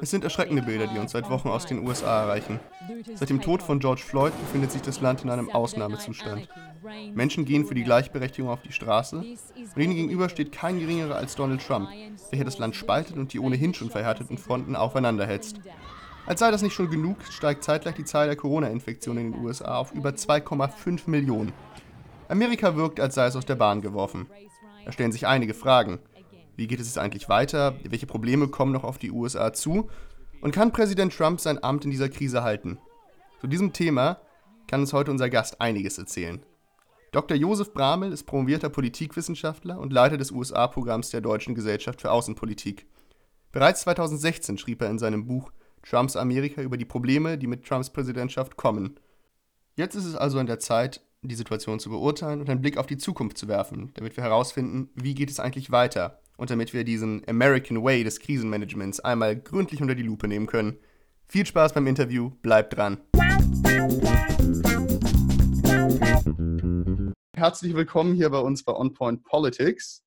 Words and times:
Es 0.00 0.10
sind 0.10 0.24
erschreckende 0.24 0.62
Bilder, 0.62 0.86
die 0.86 0.98
uns 0.98 1.12
seit 1.12 1.30
Wochen 1.30 1.48
aus 1.48 1.64
den 1.64 1.86
USA 1.86 2.22
erreichen. 2.22 2.60
Seit 3.14 3.30
dem 3.30 3.40
Tod 3.40 3.62
von 3.62 3.78
George 3.78 4.02
Floyd 4.02 4.32
befindet 4.38 4.72
sich 4.72 4.82
das 4.82 5.00
Land 5.00 5.24
in 5.24 5.30
einem 5.30 5.50
Ausnahmezustand. 5.50 6.48
Menschen 7.14 7.44
gehen 7.44 7.64
für 7.64 7.74
die 7.74 7.84
Gleichberechtigung 7.84 8.50
auf 8.50 8.62
die 8.62 8.72
Straße 8.72 9.16
und 9.16 9.76
ihnen 9.76 9.94
gegenüber 9.94 10.28
steht 10.28 10.52
kein 10.52 10.78
geringerer 10.78 11.16
als 11.16 11.34
Donald 11.34 11.66
Trump, 11.66 11.88
welcher 12.30 12.44
das 12.44 12.58
Land 12.58 12.76
spaltet 12.76 13.16
und 13.16 13.32
die 13.32 13.40
ohnehin 13.40 13.72
schon 13.72 13.90
verhärteten 13.90 14.36
Fronten 14.36 14.76
aufeinanderhetzt. 14.76 15.60
Als 16.26 16.40
sei 16.40 16.50
das 16.50 16.62
nicht 16.62 16.74
schon 16.74 16.90
genug, 16.90 17.16
steigt 17.30 17.64
zeitgleich 17.64 17.94
die 17.94 18.04
Zahl 18.04 18.26
der 18.26 18.36
Corona-Infektionen 18.36 19.26
in 19.26 19.32
den 19.32 19.44
USA 19.44 19.78
auf 19.78 19.92
über 19.92 20.10
2,5 20.10 21.08
Millionen. 21.08 21.52
Amerika 22.28 22.76
wirkt, 22.76 23.00
als 23.00 23.14
sei 23.14 23.26
es 23.26 23.36
aus 23.36 23.46
der 23.46 23.56
Bahn 23.56 23.80
geworfen. 23.80 24.28
Da 24.90 24.94
stellen 24.94 25.12
sich 25.12 25.28
einige 25.28 25.54
Fragen. 25.54 26.00
Wie 26.56 26.66
geht 26.66 26.80
es 26.80 26.88
jetzt 26.88 26.98
eigentlich 26.98 27.28
weiter? 27.28 27.76
Welche 27.84 28.08
Probleme 28.08 28.48
kommen 28.48 28.72
noch 28.72 28.82
auf 28.82 28.98
die 28.98 29.12
USA 29.12 29.52
zu? 29.52 29.88
Und 30.40 30.52
kann 30.52 30.72
Präsident 30.72 31.16
Trump 31.16 31.38
sein 31.38 31.62
Amt 31.62 31.84
in 31.84 31.92
dieser 31.92 32.08
Krise 32.08 32.42
halten? 32.42 32.76
Zu 33.40 33.46
diesem 33.46 33.72
Thema 33.72 34.20
kann 34.66 34.80
uns 34.80 34.92
heute 34.92 35.12
unser 35.12 35.30
Gast 35.30 35.60
einiges 35.60 35.96
erzählen. 35.96 36.44
Dr. 37.12 37.36
Josef 37.36 37.72
Bramel 37.72 38.10
ist 38.10 38.24
promovierter 38.24 38.68
Politikwissenschaftler 38.68 39.78
und 39.78 39.92
Leiter 39.92 40.18
des 40.18 40.32
USA-Programms 40.32 41.10
der 41.10 41.20
Deutschen 41.20 41.54
Gesellschaft 41.54 42.00
für 42.00 42.10
Außenpolitik. 42.10 42.88
Bereits 43.52 43.82
2016 43.82 44.58
schrieb 44.58 44.82
er 44.82 44.90
in 44.90 44.98
seinem 44.98 45.24
Buch 45.28 45.52
Trumps 45.84 46.16
Amerika 46.16 46.62
über 46.62 46.76
die 46.76 46.84
Probleme, 46.84 47.38
die 47.38 47.46
mit 47.46 47.64
Trumps 47.64 47.90
Präsidentschaft 47.90 48.56
kommen. 48.56 48.98
Jetzt 49.76 49.94
ist 49.94 50.06
es 50.06 50.16
also 50.16 50.40
an 50.40 50.48
der 50.48 50.58
Zeit, 50.58 51.00
die 51.22 51.34
Situation 51.34 51.78
zu 51.78 51.90
beurteilen 51.90 52.40
und 52.40 52.48
einen 52.48 52.62
Blick 52.62 52.78
auf 52.78 52.86
die 52.86 52.96
Zukunft 52.96 53.36
zu 53.36 53.46
werfen, 53.46 53.90
damit 53.94 54.16
wir 54.16 54.24
herausfinden, 54.24 54.88
wie 54.94 55.14
geht 55.14 55.30
es 55.30 55.38
eigentlich 55.38 55.70
weiter 55.70 56.22
und 56.38 56.48
damit 56.48 56.72
wir 56.72 56.82
diesen 56.82 57.22
American 57.28 57.82
Way 57.84 58.04
des 58.04 58.20
Krisenmanagements 58.20 59.00
einmal 59.00 59.36
gründlich 59.36 59.82
unter 59.82 59.94
die 59.94 60.02
Lupe 60.02 60.28
nehmen 60.28 60.46
können. 60.46 60.78
Viel 61.28 61.44
Spaß 61.44 61.74
beim 61.74 61.86
Interview, 61.86 62.30
bleibt 62.40 62.76
dran. 62.76 62.98
Herzlich 67.36 67.74
willkommen 67.74 68.14
hier 68.14 68.30
bei 68.30 68.38
uns 68.38 68.64
bei 68.64 68.72
On 68.72 68.94
Point 68.94 69.22
Politics. 69.24 70.02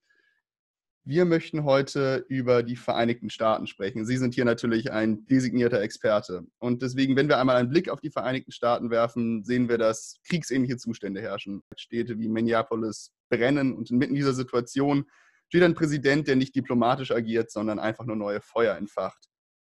Wir 1.05 1.25
möchten 1.25 1.65
heute 1.65 2.23
über 2.29 2.63
die 2.63 2.77
Vereinigten 2.77 3.29
Staaten 3.29 3.67
sprechen. 3.67 4.05
Sie 4.05 4.15
sind 4.15 4.35
hier 4.35 4.45
natürlich 4.45 4.89
ein 4.93 5.25
designierter 5.25 5.81
Experte. 5.81 6.45
Und 6.59 6.81
deswegen, 6.81 7.17
wenn 7.17 7.27
wir 7.27 7.39
einmal 7.39 7.57
einen 7.57 7.69
Blick 7.69 7.89
auf 7.89 7.99
die 7.99 8.09
Vereinigten 8.09 8.53
Staaten 8.53 8.89
werfen, 8.89 9.43
sehen 9.43 9.67
wir, 9.67 9.77
dass 9.77 10.15
kriegsähnliche 10.25 10.77
Zustände 10.77 11.21
herrschen. 11.21 11.61
Städte 11.75 12.19
wie 12.19 12.29
Minneapolis 12.29 13.11
brennen 13.29 13.75
und 13.75 13.91
inmitten 13.91 14.15
dieser 14.15 14.31
Situation 14.31 15.03
steht 15.49 15.63
ein 15.63 15.75
Präsident, 15.75 16.29
der 16.29 16.37
nicht 16.37 16.55
diplomatisch 16.55 17.11
agiert, 17.11 17.51
sondern 17.51 17.79
einfach 17.79 18.05
nur 18.05 18.15
neue 18.15 18.39
Feuer 18.39 18.77
entfacht. 18.77 19.27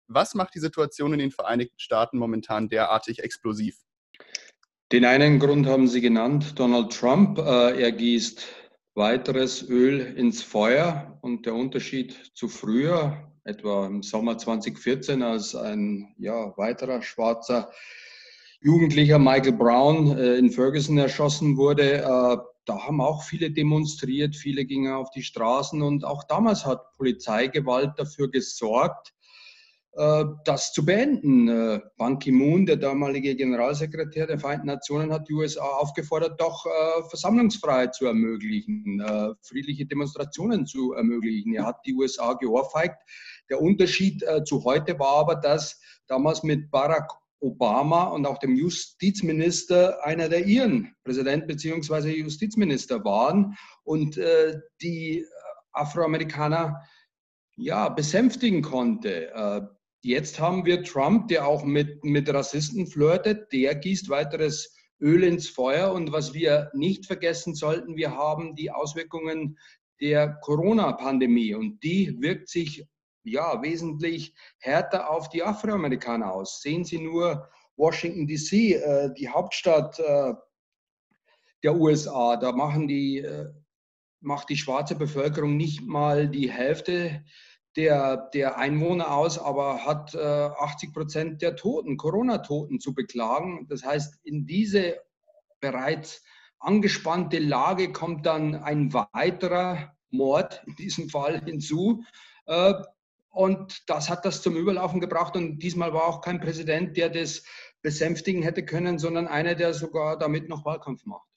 Was 0.07 0.35
macht 0.35 0.53
die 0.53 0.59
Situation 0.59 1.13
in 1.13 1.19
den 1.19 1.31
Vereinigten 1.31 1.79
Staaten 1.79 2.17
momentan 2.17 2.67
derartig 2.67 3.19
explosiv? 3.19 3.77
Den 4.91 5.05
einen 5.05 5.39
Grund 5.39 5.65
haben 5.65 5.87
Sie 5.87 6.01
genannt, 6.01 6.59
Donald 6.59 6.91
Trump. 6.91 7.37
Äh, 7.37 7.81
er 7.81 7.93
gießt 7.93 8.45
weiteres 8.93 9.67
Öl 9.67 9.99
ins 9.99 10.41
Feuer. 10.41 11.17
Und 11.21 11.45
der 11.45 11.55
Unterschied 11.55 12.31
zu 12.33 12.47
früher, 12.47 13.31
etwa 13.43 13.87
im 13.87 14.03
Sommer 14.03 14.37
2014, 14.37 15.23
als 15.23 15.55
ein 15.55 16.13
ja, 16.17 16.55
weiterer 16.57 17.01
schwarzer 17.01 17.71
Jugendlicher 18.61 19.17
Michael 19.17 19.53
Brown 19.53 20.17
äh, 20.17 20.35
in 20.35 20.51
Ferguson 20.51 20.97
erschossen 20.97 21.57
wurde, 21.57 22.03
äh, 22.03 22.37
da 22.65 22.85
haben 22.85 23.01
auch 23.01 23.23
viele 23.23 23.49
demonstriert, 23.49 24.35
viele 24.35 24.65
gingen 24.65 24.93
auf 24.93 25.09
die 25.09 25.23
Straßen 25.23 25.81
und 25.81 26.05
auch 26.05 26.23
damals 26.23 26.65
hat 26.65 26.93
Polizeigewalt 26.93 27.93
dafür 27.97 28.29
gesorgt, 28.29 29.13
das 29.93 30.71
zu 30.71 30.85
beenden. 30.85 31.49
Äh, 31.49 31.81
Ban 31.97 32.17
Ki-moon, 32.17 32.65
der 32.65 32.77
damalige 32.77 33.35
Generalsekretär 33.35 34.25
der 34.25 34.39
Vereinten 34.39 34.67
Nationen, 34.67 35.11
hat 35.11 35.27
die 35.27 35.33
USA 35.33 35.65
aufgefordert, 35.65 36.39
doch 36.39 36.65
äh, 36.65 37.03
Versammlungsfreiheit 37.09 37.93
zu 37.93 38.05
ermöglichen, 38.05 39.03
friedliche 39.41 39.85
Demonstrationen 39.85 40.65
zu 40.65 40.93
ermöglichen. 40.93 41.53
Er 41.53 41.65
hat 41.65 41.79
die 41.85 41.93
USA 41.93 42.33
geohrfeigt. 42.33 42.97
Der 43.49 43.61
Unterschied 43.61 44.23
zu 44.45 44.63
heute 44.63 44.97
war 44.99 45.17
aber, 45.17 45.35
dass 45.35 45.79
damals 46.07 46.43
mit 46.43 46.71
Barack 46.71 47.11
Obama 47.39 48.05
und 48.05 48.25
auch 48.25 48.37
dem 48.37 48.55
Justizminister 48.55 50.05
einer 50.05 50.29
der 50.29 50.45
ihren 50.45 50.95
Präsident 51.03 51.47
bzw. 51.47 52.11
Justizminister 52.11 53.03
waren 53.03 53.55
und 53.83 54.19
die 54.81 55.25
Afroamerikaner 55.73 56.81
ja, 57.55 57.89
besänftigen 57.89 58.61
konnte. 58.61 59.31
Jetzt 60.03 60.39
haben 60.39 60.65
wir 60.65 60.83
Trump, 60.83 61.27
der 61.27 61.47
auch 61.47 61.63
mit, 61.63 62.03
mit 62.03 62.27
Rassisten 62.27 62.87
flirtet, 62.87 63.51
der 63.53 63.75
gießt 63.75 64.09
weiteres 64.09 64.75
Öl 64.99 65.23
ins 65.23 65.47
Feuer. 65.47 65.93
Und 65.93 66.11
was 66.11 66.33
wir 66.33 66.71
nicht 66.73 67.05
vergessen 67.05 67.53
sollten, 67.53 67.95
wir 67.95 68.11
haben 68.15 68.55
die 68.55 68.71
Auswirkungen 68.71 69.59
der 70.01 70.39
Corona-Pandemie 70.41 71.53
und 71.53 71.83
die 71.83 72.19
wirkt 72.19 72.49
sich 72.49 72.87
ja 73.23 73.61
wesentlich 73.61 74.33
härter 74.59 75.11
auf 75.11 75.29
die 75.29 75.43
Afroamerikaner 75.43 76.33
aus. 76.33 76.61
Sehen 76.61 76.83
Sie 76.83 76.99
nur 76.99 77.47
Washington 77.77 78.27
DC, 78.27 78.53
äh, 78.53 79.09
die 79.15 79.29
Hauptstadt 79.29 79.99
äh, 79.99 80.33
der 81.63 81.75
USA. 81.75 82.37
Da 82.37 82.51
machen 82.51 82.87
die, 82.87 83.19
äh, 83.19 83.49
macht 84.19 84.49
die 84.49 84.57
schwarze 84.57 84.95
Bevölkerung 84.95 85.57
nicht 85.57 85.81
mal 85.81 86.27
die 86.27 86.49
Hälfte 86.49 87.23
der, 87.75 88.29
der 88.33 88.57
Einwohner 88.57 89.15
aus, 89.15 89.39
aber 89.39 89.85
hat 89.85 90.13
äh, 90.13 90.17
80 90.17 90.93
Prozent 90.93 91.41
der 91.41 91.55
Toten, 91.55 91.97
Corona-Toten 91.97 92.79
zu 92.79 92.93
beklagen. 92.93 93.67
Das 93.69 93.83
heißt, 93.83 94.19
in 94.23 94.45
diese 94.45 94.97
bereits 95.59 96.23
angespannte 96.59 97.39
Lage 97.39 97.91
kommt 97.91 98.25
dann 98.25 98.55
ein 98.55 98.93
weiterer 98.93 99.95
Mord 100.09 100.61
in 100.67 100.75
diesem 100.75 101.09
Fall 101.09 101.41
hinzu. 101.43 102.03
Äh, 102.45 102.73
und 103.29 103.89
das 103.89 104.09
hat 104.09 104.25
das 104.25 104.41
zum 104.41 104.57
Überlaufen 104.57 104.99
gebracht. 104.99 105.37
Und 105.37 105.59
diesmal 105.59 105.93
war 105.93 106.05
auch 106.05 106.21
kein 106.21 106.41
Präsident, 106.41 106.97
der 106.97 107.09
das 107.09 107.43
besänftigen 107.81 108.43
hätte 108.43 108.65
können, 108.65 108.99
sondern 108.99 109.27
einer, 109.27 109.55
der 109.55 109.73
sogar 109.73 110.17
damit 110.17 110.49
noch 110.49 110.65
Wahlkampf 110.65 111.05
macht. 111.05 111.27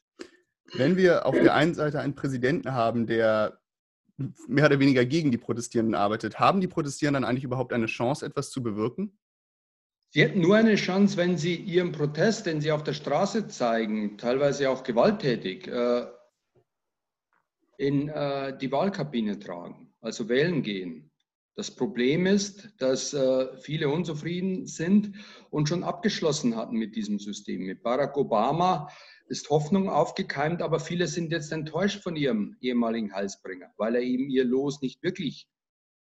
Wenn 0.73 0.97
wir 0.97 1.27
auf 1.27 1.39
der 1.39 1.55
einen 1.55 1.75
Seite 1.75 2.01
einen 2.01 2.17
Präsidenten 2.17 2.73
haben, 2.73 3.07
der 3.07 3.61
mehr 4.17 4.67
oder 4.67 4.79
weniger 4.79 5.05
gegen 5.05 5.31
die 5.31 5.39
Protestierenden 5.39 5.95
arbeitet. 5.95 6.39
Haben 6.39 6.61
die 6.61 6.69
Protestierenden 6.69 7.25
eigentlich 7.25 7.45
überhaupt 7.45 7.73
eine 7.73 7.87
Chance, 7.87 8.25
etwas 8.25 8.51
zu 8.51 8.63
bewirken? 8.63 9.19
Sie 10.11 10.23
hätten 10.23 10.41
nur 10.41 10.55
eine 10.55 10.77
Chance, 10.77 11.17
wenn 11.17 11.37
sie 11.37 11.57
ihren 11.57 11.91
Protest, 11.91 12.47
den 12.47 12.61
sie 12.61 12.71
auf 12.71 12.85
der 12.85 12.93
Straße 12.93 13.49
zeigen, 13.49 14.17
teilweise 14.17 14.71
auch 14.71 14.85
gewalttätig, 14.85 15.67
äh, 15.67 16.07
in 17.79 18.09
äh, 18.09 18.57
die 18.57 18.71
Wahlkabine 18.71 19.41
tragen, 19.41 19.93
also 20.01 20.29
wählen 20.29 20.63
gehen. 20.63 21.11
Das 21.57 21.71
Problem 21.71 22.27
ist, 22.27 22.75
dass 22.79 23.13
äh, 23.13 23.59
viele 23.59 23.89
unzufrieden 23.89 24.67
sind 24.67 25.17
und 25.51 25.69
schon 25.69 25.85
abgeschlossen 25.85 26.57
hatten 26.57 26.77
mit 26.77 26.95
diesem 26.95 27.19
System. 27.19 27.63
Mit 27.63 27.83
Barack 27.83 28.17
Obama 28.17 28.89
ist 29.27 29.51
Hoffnung 29.51 29.89
aufgekeimt, 29.89 30.63
aber 30.63 30.81
viele 30.81 31.07
sind 31.07 31.33
jetzt 31.33 31.53
enttäuscht 31.53 32.03
von 32.03 32.17
ihrem 32.17 32.57
ehemaligen 32.61 33.13
Halsbringer, 33.13 33.73
weil 33.77 33.97
er 33.97 34.03
eben 34.03 34.29
ihr 34.29 34.45
Los 34.45 34.83
nicht 34.83 35.03
wirklich 35.03 35.49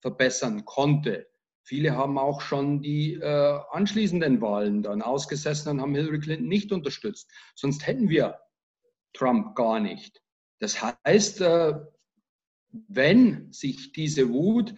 verbessern 0.01 0.65
konnte. 0.65 1.29
Viele 1.63 1.97
haben 1.97 2.19
auch 2.19 2.41
schon 2.41 2.81
die 2.81 3.15
äh, 3.15 3.61
anschließenden 3.71 4.41
Wahlen 4.41 4.83
dann 4.83 5.03
ausgesessen 5.03 5.71
und 5.71 5.81
haben 5.83 5.95
Hillary 5.95 6.21
Clinton 6.21 6.49
nicht 6.49 6.73
unterstützt. 6.73 7.31
Sonst 7.55 7.87
hätten 7.87 8.09
wir 8.09 8.41
Trump 9.13 9.55
gar 9.55 9.81
nicht. 9.81 10.23
Das 10.59 10.83
heißt, 10.83 11.43
äh, 11.43 11.75
wenn 12.73 13.53
sich 13.53 13.93
diese 13.93 14.31
Wut, 14.31 14.75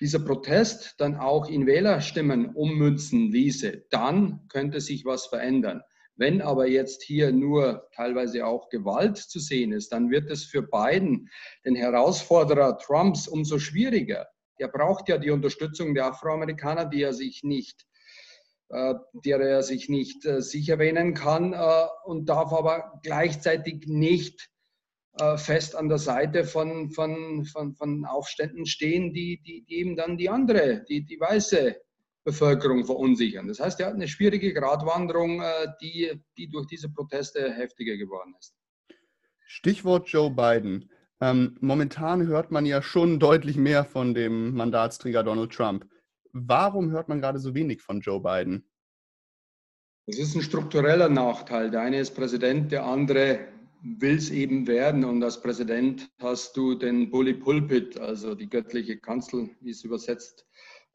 dieser 0.00 0.18
Protest 0.18 0.94
dann 0.98 1.16
auch 1.16 1.48
in 1.48 1.66
Wählerstimmen 1.66 2.54
ummünzen 2.54 3.30
ließe, 3.30 3.86
dann 3.90 4.46
könnte 4.48 4.80
sich 4.80 5.04
was 5.04 5.26
verändern. 5.26 5.82
Wenn 6.16 6.40
aber 6.40 6.66
jetzt 6.66 7.02
hier 7.02 7.30
nur 7.30 7.88
teilweise 7.94 8.46
auch 8.46 8.70
Gewalt 8.70 9.18
zu 9.18 9.38
sehen 9.38 9.72
ist, 9.72 9.92
dann 9.92 10.10
wird 10.10 10.30
es 10.30 10.44
für 10.44 10.62
Biden, 10.62 11.28
den 11.64 11.76
Herausforderer 11.76 12.78
Trumps, 12.78 13.28
umso 13.28 13.58
schwieriger. 13.58 14.26
Er 14.58 14.68
braucht 14.68 15.10
ja 15.10 15.18
die 15.18 15.30
Unterstützung 15.30 15.94
der 15.94 16.06
Afroamerikaner, 16.06 16.86
die 16.86 17.02
er 17.02 17.12
sich 17.12 17.42
nicht, 17.42 17.86
äh, 18.70 18.94
der 19.12 19.40
er 19.40 19.62
sich 19.62 19.90
nicht 19.90 20.24
äh, 20.24 20.40
sicher 20.40 20.78
wähnen 20.78 21.12
kann 21.12 21.52
äh, 21.52 21.86
und 22.04 22.30
darf 22.30 22.50
aber 22.52 22.98
gleichzeitig 23.02 23.86
nicht 23.86 24.48
äh, 25.18 25.36
fest 25.36 25.76
an 25.76 25.90
der 25.90 25.98
Seite 25.98 26.44
von, 26.44 26.90
von, 26.90 27.44
von, 27.44 27.74
von 27.74 28.06
Aufständen 28.06 28.64
stehen, 28.64 29.12
die, 29.12 29.42
die, 29.42 29.66
die 29.68 29.80
eben 29.80 29.96
dann 29.96 30.16
die 30.16 30.30
andere, 30.30 30.84
die, 30.88 31.04
die 31.04 31.20
weiße 31.20 31.76
Bevölkerung 32.26 32.84
verunsichern. 32.84 33.46
Das 33.46 33.60
heißt, 33.60 33.78
er 33.78 33.86
hat 33.86 33.94
eine 33.94 34.08
schwierige 34.08 34.52
Gratwanderung, 34.52 35.40
äh, 35.40 35.68
die, 35.80 36.20
die 36.36 36.48
durch 36.48 36.66
diese 36.66 36.88
Proteste 36.88 37.52
heftiger 37.52 37.96
geworden 37.96 38.34
ist. 38.38 38.52
Stichwort 39.46 40.08
Joe 40.08 40.28
Biden. 40.28 40.90
Ähm, 41.20 41.56
momentan 41.60 42.26
hört 42.26 42.50
man 42.50 42.66
ja 42.66 42.82
schon 42.82 43.20
deutlich 43.20 43.56
mehr 43.56 43.84
von 43.84 44.12
dem 44.12 44.54
Mandatsträger 44.54 45.22
Donald 45.22 45.52
Trump. 45.52 45.86
Warum 46.32 46.90
hört 46.90 47.08
man 47.08 47.20
gerade 47.20 47.38
so 47.38 47.54
wenig 47.54 47.80
von 47.80 48.00
Joe 48.00 48.20
Biden? 48.20 48.68
Es 50.06 50.18
ist 50.18 50.34
ein 50.34 50.42
struktureller 50.42 51.08
Nachteil. 51.08 51.70
Der 51.70 51.82
eine 51.82 52.00
ist 52.00 52.16
Präsident, 52.16 52.72
der 52.72 52.84
andere 52.84 53.46
will 53.82 54.16
es 54.16 54.30
eben 54.30 54.66
werden. 54.66 55.04
Und 55.04 55.22
als 55.22 55.40
Präsident 55.40 56.10
hast 56.18 56.56
du 56.56 56.74
den 56.74 57.08
Bully 57.08 57.34
Pulpit, 57.34 58.00
also 58.00 58.34
die 58.34 58.48
göttliche 58.48 58.98
Kanzel, 58.98 59.50
wie 59.60 59.70
es 59.70 59.84
übersetzt 59.84 60.45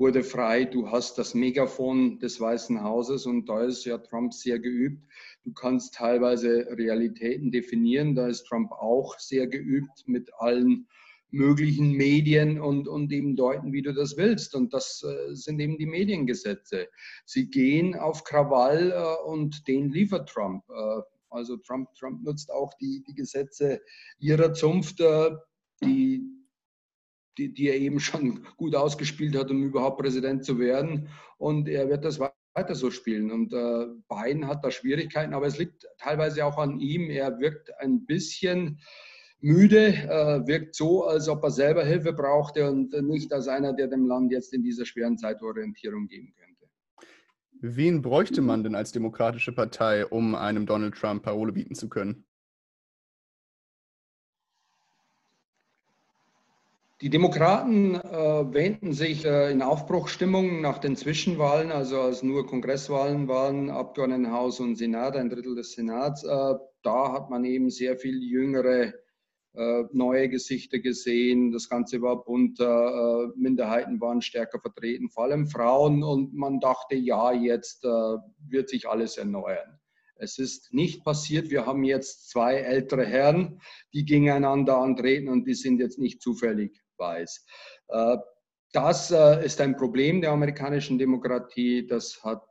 wurde, 0.02 0.24
frei. 0.24 0.66
Du 0.66 0.90
hast 0.90 1.20
das 1.20 1.36
Megafon 1.36 2.18
des 2.18 2.42
Weißen 2.42 2.82
Hauses 2.82 3.28
und 3.28 3.48
da 3.48 3.64
ist 3.64 3.86
ja 3.86 4.00
Trump 4.00 4.34
sehr 4.34 4.58
geübt. 4.58 5.06
Du 5.44 5.54
kannst 5.54 5.94
teilweise 5.94 6.66
Realitäten 6.72 7.52
definieren. 7.52 8.16
Da 8.16 8.28
ist 8.28 8.48
Trump 8.48 8.72
auch 8.72 9.20
sehr 9.20 9.46
geübt 9.46 10.08
mit 10.08 10.34
allen 10.40 10.88
möglichen 11.30 11.92
Medien 11.92 12.60
und, 12.60 12.88
und 12.88 13.12
eben 13.12 13.36
deuten, 13.36 13.74
wie 13.74 13.84
du 13.84 13.94
das 13.94 14.18
willst. 14.18 14.56
Und 14.56 14.74
das 14.74 15.04
äh, 15.04 15.36
sind 15.36 15.60
eben 15.60 15.78
die 15.78 15.86
Mediengesetze. 15.86 16.88
Sie 17.26 17.52
gehen 17.52 17.94
auf 17.94 18.24
Krawall 18.24 18.92
äh, 18.92 19.30
und 19.30 19.68
den 19.68 19.92
liefert 19.92 20.28
Trump. 20.28 20.64
Äh, 20.70 21.02
also 21.30 21.58
Trump, 21.58 21.90
Trump 21.94 22.24
nutzt 22.24 22.50
auch 22.52 22.74
die, 22.82 23.04
die 23.08 23.14
Gesetze 23.14 23.80
ihrer 24.18 24.52
Zunft, 24.56 25.00
äh, 25.00 25.30
die, 25.84 26.24
die, 27.38 27.54
die 27.54 27.70
er 27.70 27.76
eben 27.76 28.00
schon 28.00 28.46
gut 28.58 28.76
ausgespielt 28.76 29.36
hat, 29.38 29.52
um 29.52 29.64
überhaupt 29.64 30.00
Präsident 30.00 30.46
zu 30.46 30.60
werden. 30.60 31.10
Und 31.38 31.68
er 31.68 31.90
wird 31.90 32.06
das 32.06 32.20
weiter 32.20 32.76
so 32.76 32.92
spielen. 32.92 33.32
Und 33.32 33.54
äh, 33.54 33.88
Biden 34.10 34.48
hat 34.48 34.64
da 34.64 34.72
Schwierigkeiten, 34.72 35.34
aber 35.34 35.48
es 35.48 35.58
liegt 35.58 35.88
teilweise 35.98 36.46
auch 36.46 36.58
an 36.58 36.80
ihm. 36.80 37.10
Er 37.10 37.40
wirkt 37.40 37.72
ein 37.80 38.06
bisschen 38.06 38.80
müde, 39.40 39.88
äh, 39.88 40.48
wirkt 40.48 40.76
so, 40.76 41.06
als 41.06 41.28
ob 41.28 41.44
er 41.44 41.52
selber 41.52 41.84
Hilfe 41.84 42.14
brauchte 42.14 42.70
und 42.70 42.94
nicht 43.04 43.34
als 43.34 43.48
einer, 43.48 43.74
der 43.74 43.88
dem 43.88 44.06
Land 44.06 44.32
jetzt 44.32 44.54
in 44.54 44.64
dieser 44.64 44.86
schweren 44.86 45.18
Zeit 45.18 45.42
Orientierung 45.42 46.08
geben 46.08 46.34
könnte. 46.38 46.52
Wen 47.64 48.02
bräuchte 48.02 48.42
man 48.42 48.64
denn 48.64 48.76
als 48.76 48.92
demokratische 48.92 49.52
Partei, 49.52 50.06
um 50.06 50.36
einem 50.36 50.66
Donald 50.66 50.96
Trump 50.96 51.24
Parole 51.24 51.52
bieten 51.52 51.76
zu 51.76 51.90
können? 51.90 52.26
Die 57.02 57.10
Demokraten 57.10 57.96
äh, 57.96 58.54
wähnten 58.54 58.94
sich 58.94 59.26
äh, 59.26 59.52
in 59.52 59.64
Aufbruchstimmung 59.64 60.62
nach 60.62 60.78
den 60.78 60.96
Zwischenwahlen, 60.96 61.72
also 61.72 62.00
als 62.00 62.22
nur 62.22 62.46
Kongresswahlen 62.46 63.28
waren, 63.28 63.72
Abgeordnetenhaus 63.72 64.60
und 64.60 64.76
Senat, 64.76 65.16
ein 65.16 65.32
Drittel 65.32 65.56
des 65.56 65.72
Senats. 65.72 66.24
Äh, 66.24 66.54
da 66.84 67.12
hat 67.12 67.32
man 67.32 67.44
eben 67.44 67.72
sehr 67.72 67.98
viel 67.98 68.22
jüngere 68.22 68.94
äh, 69.56 69.84
neue 69.92 70.30
Gesichter 70.30 70.78
gesehen. 70.78 71.52
Das 71.52 71.70
Ganze 71.70 72.04
war 72.04 72.24
bunter, 72.24 73.32
äh, 73.34 73.40
Minderheiten 73.40 74.00
waren 74.00 74.22
stärker 74.22 74.60
vertreten, 74.60 75.10
vor 75.10 75.24
allem 75.24 75.48
Frauen. 75.48 76.04
Und 76.04 76.36
man 76.36 76.60
dachte, 76.60 76.94
ja, 76.94 77.32
jetzt 77.32 77.84
äh, 77.84 78.18
wird 78.48 78.70
sich 78.70 78.88
alles 78.88 79.18
erneuern. 79.18 79.80
Es 80.18 80.38
ist 80.38 80.72
nicht 80.72 81.04
passiert. 81.04 81.50
Wir 81.50 81.66
haben 81.66 81.84
jetzt 81.84 82.30
zwei 82.30 82.58
ältere 82.58 83.08
Herren, 83.08 83.60
die 83.92 84.06
gegeneinander 84.06 84.78
antreten 84.78 85.30
und 85.30 85.48
die 85.48 85.56
sind 85.56 85.80
jetzt 85.80 85.98
nicht 85.98 86.22
zufällig 86.22 86.81
weiß. 87.02 87.46
Das 88.72 89.12
ist 89.12 89.60
ein 89.60 89.76
Problem 89.76 90.22
der 90.22 90.32
amerikanischen 90.32 90.98
Demokratie. 90.98 91.86
Das 91.86 92.24
hat 92.24 92.46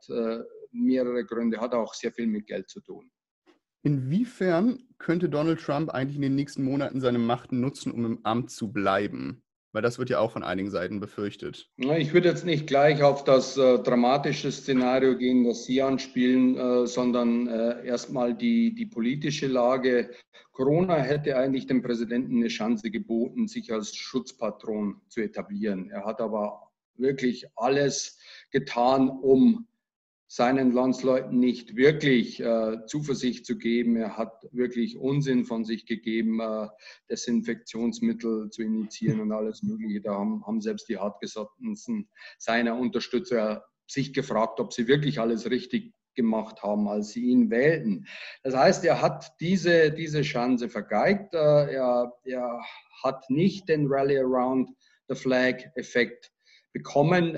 mehrere 0.71 1.25
Gründe, 1.25 1.59
hat 1.59 1.73
auch 1.73 1.95
sehr 1.95 2.11
viel 2.11 2.27
mit 2.27 2.45
Geld 2.45 2.69
zu 2.69 2.81
tun. 2.81 3.09
Inwiefern 3.83 4.77
könnte 4.99 5.27
Donald 5.27 5.59
Trump 5.59 5.89
eigentlich 5.89 6.17
in 6.17 6.21
den 6.21 6.35
nächsten 6.35 6.63
Monaten 6.63 7.01
seine 7.01 7.17
Macht 7.17 7.51
nutzen, 7.51 7.91
um 7.91 8.05
im 8.05 8.19
Amt 8.23 8.51
zu 8.51 8.71
bleiben? 8.71 9.43
Weil 9.73 9.81
das 9.81 9.99
wird 9.99 10.09
ja 10.09 10.19
auch 10.19 10.31
von 10.31 10.43
einigen 10.43 10.69
Seiten 10.69 10.99
befürchtet. 10.99 11.69
Ich 11.77 12.13
würde 12.13 12.27
jetzt 12.27 12.45
nicht 12.45 12.67
gleich 12.67 13.03
auf 13.03 13.23
das 13.23 13.57
äh, 13.57 13.79
dramatische 13.79 14.51
Szenario 14.51 15.17
gehen, 15.17 15.45
das 15.45 15.63
Sie 15.63 15.81
anspielen, 15.81 16.57
äh, 16.57 16.87
sondern 16.87 17.47
äh, 17.47 17.85
erstmal 17.85 18.35
die, 18.35 18.75
die 18.75 18.85
politische 18.85 19.47
Lage. 19.47 20.11
Corona 20.51 20.97
hätte 20.97 21.37
eigentlich 21.37 21.67
dem 21.67 21.81
Präsidenten 21.81 22.37
eine 22.37 22.49
Chance 22.49 22.91
geboten, 22.91 23.47
sich 23.47 23.71
als 23.71 23.95
Schutzpatron 23.95 25.01
zu 25.07 25.21
etablieren. 25.21 25.89
Er 25.89 26.05
hat 26.05 26.19
aber 26.19 26.71
wirklich 26.97 27.47
alles 27.55 28.19
getan, 28.51 29.09
um 29.09 29.67
seinen 30.33 30.71
Landsleuten 30.71 31.39
nicht 31.39 31.75
wirklich 31.75 32.39
äh, 32.39 32.85
Zuversicht 32.85 33.45
zu 33.45 33.57
geben. 33.57 33.97
Er 33.97 34.15
hat 34.15 34.47
wirklich 34.53 34.97
Unsinn 34.97 35.43
von 35.43 35.65
sich 35.65 35.85
gegeben, 35.85 36.39
äh, 36.39 36.69
Desinfektionsmittel 37.09 38.49
zu 38.49 38.61
initiieren 38.61 39.19
und 39.19 39.33
alles 39.33 39.61
Mögliche. 39.61 39.99
Da 39.99 40.13
haben, 40.13 40.41
haben 40.47 40.61
selbst 40.61 40.87
die 40.87 40.97
hartgesottensten 40.97 42.07
seiner 42.37 42.79
Unterstützer 42.79 43.65
sich 43.87 44.13
gefragt, 44.13 44.61
ob 44.61 44.71
sie 44.71 44.87
wirklich 44.87 45.19
alles 45.19 45.51
richtig 45.51 45.93
gemacht 46.15 46.63
haben, 46.63 46.87
als 46.87 47.09
sie 47.09 47.25
ihn 47.25 47.51
wählten. 47.51 48.07
Das 48.41 48.55
heißt, 48.55 48.85
er 48.85 49.01
hat 49.01 49.33
diese, 49.41 49.91
diese 49.91 50.21
Chance 50.21 50.69
vergeigt. 50.69 51.33
Äh, 51.33 51.73
er, 51.73 52.13
er 52.23 52.61
hat 53.03 53.29
nicht 53.29 53.67
den 53.67 53.87
Rally 53.87 54.17
Around 54.17 54.69
the 55.09 55.15
Flag-Effekt 55.15 56.31
bekommen. 56.71 57.35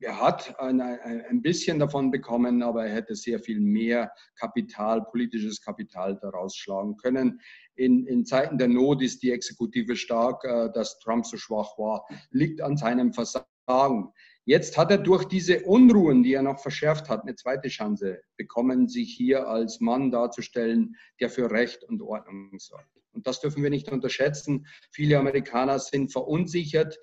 Äh, 0.00 0.06
er 0.06 0.20
hat 0.20 0.58
ein, 0.60 0.80
ein, 0.80 1.42
bisschen 1.42 1.78
davon 1.78 2.10
bekommen, 2.10 2.62
aber 2.62 2.86
er 2.86 2.94
hätte 2.94 3.14
sehr 3.14 3.40
viel 3.40 3.60
mehr 3.60 4.12
Kapital, 4.38 5.04
politisches 5.04 5.60
Kapital 5.60 6.18
daraus 6.20 6.56
schlagen 6.56 6.96
können. 6.96 7.40
In, 7.74 8.06
in 8.06 8.24
Zeiten 8.24 8.58
der 8.58 8.68
Not 8.68 9.02
ist 9.02 9.22
die 9.22 9.32
Exekutive 9.32 9.96
stark, 9.96 10.44
äh, 10.44 10.70
dass 10.72 10.98
Trump 10.98 11.26
so 11.26 11.36
schwach 11.36 11.78
war, 11.78 12.06
liegt 12.30 12.60
an 12.60 12.76
seinem 12.76 13.12
Versagen. 13.12 14.12
Jetzt 14.48 14.78
hat 14.78 14.92
er 14.92 14.98
durch 14.98 15.24
diese 15.24 15.64
Unruhen, 15.64 16.22
die 16.22 16.34
er 16.34 16.42
noch 16.42 16.60
verschärft 16.60 17.08
hat, 17.08 17.22
eine 17.22 17.34
zweite 17.34 17.68
Chance 17.68 18.20
bekommen, 18.36 18.88
sich 18.88 19.12
hier 19.12 19.48
als 19.48 19.80
Mann 19.80 20.12
darzustellen, 20.12 20.94
der 21.20 21.30
für 21.30 21.50
Recht 21.50 21.82
und 21.82 22.00
Ordnung 22.00 22.56
sorgt. 22.58 22.96
Und 23.12 23.26
das 23.26 23.40
dürfen 23.40 23.62
wir 23.64 23.70
nicht 23.70 23.90
unterschätzen. 23.90 24.66
Viele 24.92 25.18
Amerikaner 25.18 25.80
sind 25.80 26.12
verunsichert. 26.12 26.96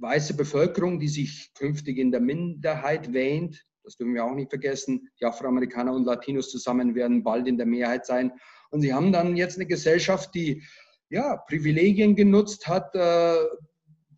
Weiße 0.00 0.34
Bevölkerung, 0.34 0.98
die 0.98 1.08
sich 1.08 1.52
künftig 1.54 1.98
in 1.98 2.10
der 2.10 2.20
Minderheit 2.20 3.12
wähnt. 3.12 3.64
Das 3.82 3.96
dürfen 3.96 4.14
wir 4.14 4.24
auch 4.24 4.34
nicht 4.34 4.50
vergessen. 4.50 5.08
Die 5.20 5.24
Afroamerikaner 5.24 5.92
und 5.92 6.04
Latinos 6.04 6.50
zusammen 6.50 6.94
werden 6.94 7.22
bald 7.22 7.46
in 7.48 7.56
der 7.56 7.66
Mehrheit 7.66 8.06
sein. 8.06 8.32
Und 8.70 8.82
sie 8.82 8.92
haben 8.92 9.12
dann 9.12 9.36
jetzt 9.36 9.56
eine 9.56 9.66
Gesellschaft, 9.66 10.34
die 10.34 10.62
ja, 11.10 11.36
Privilegien 11.48 12.14
genutzt 12.14 12.66
hat, 12.66 12.94
äh, 12.94 13.36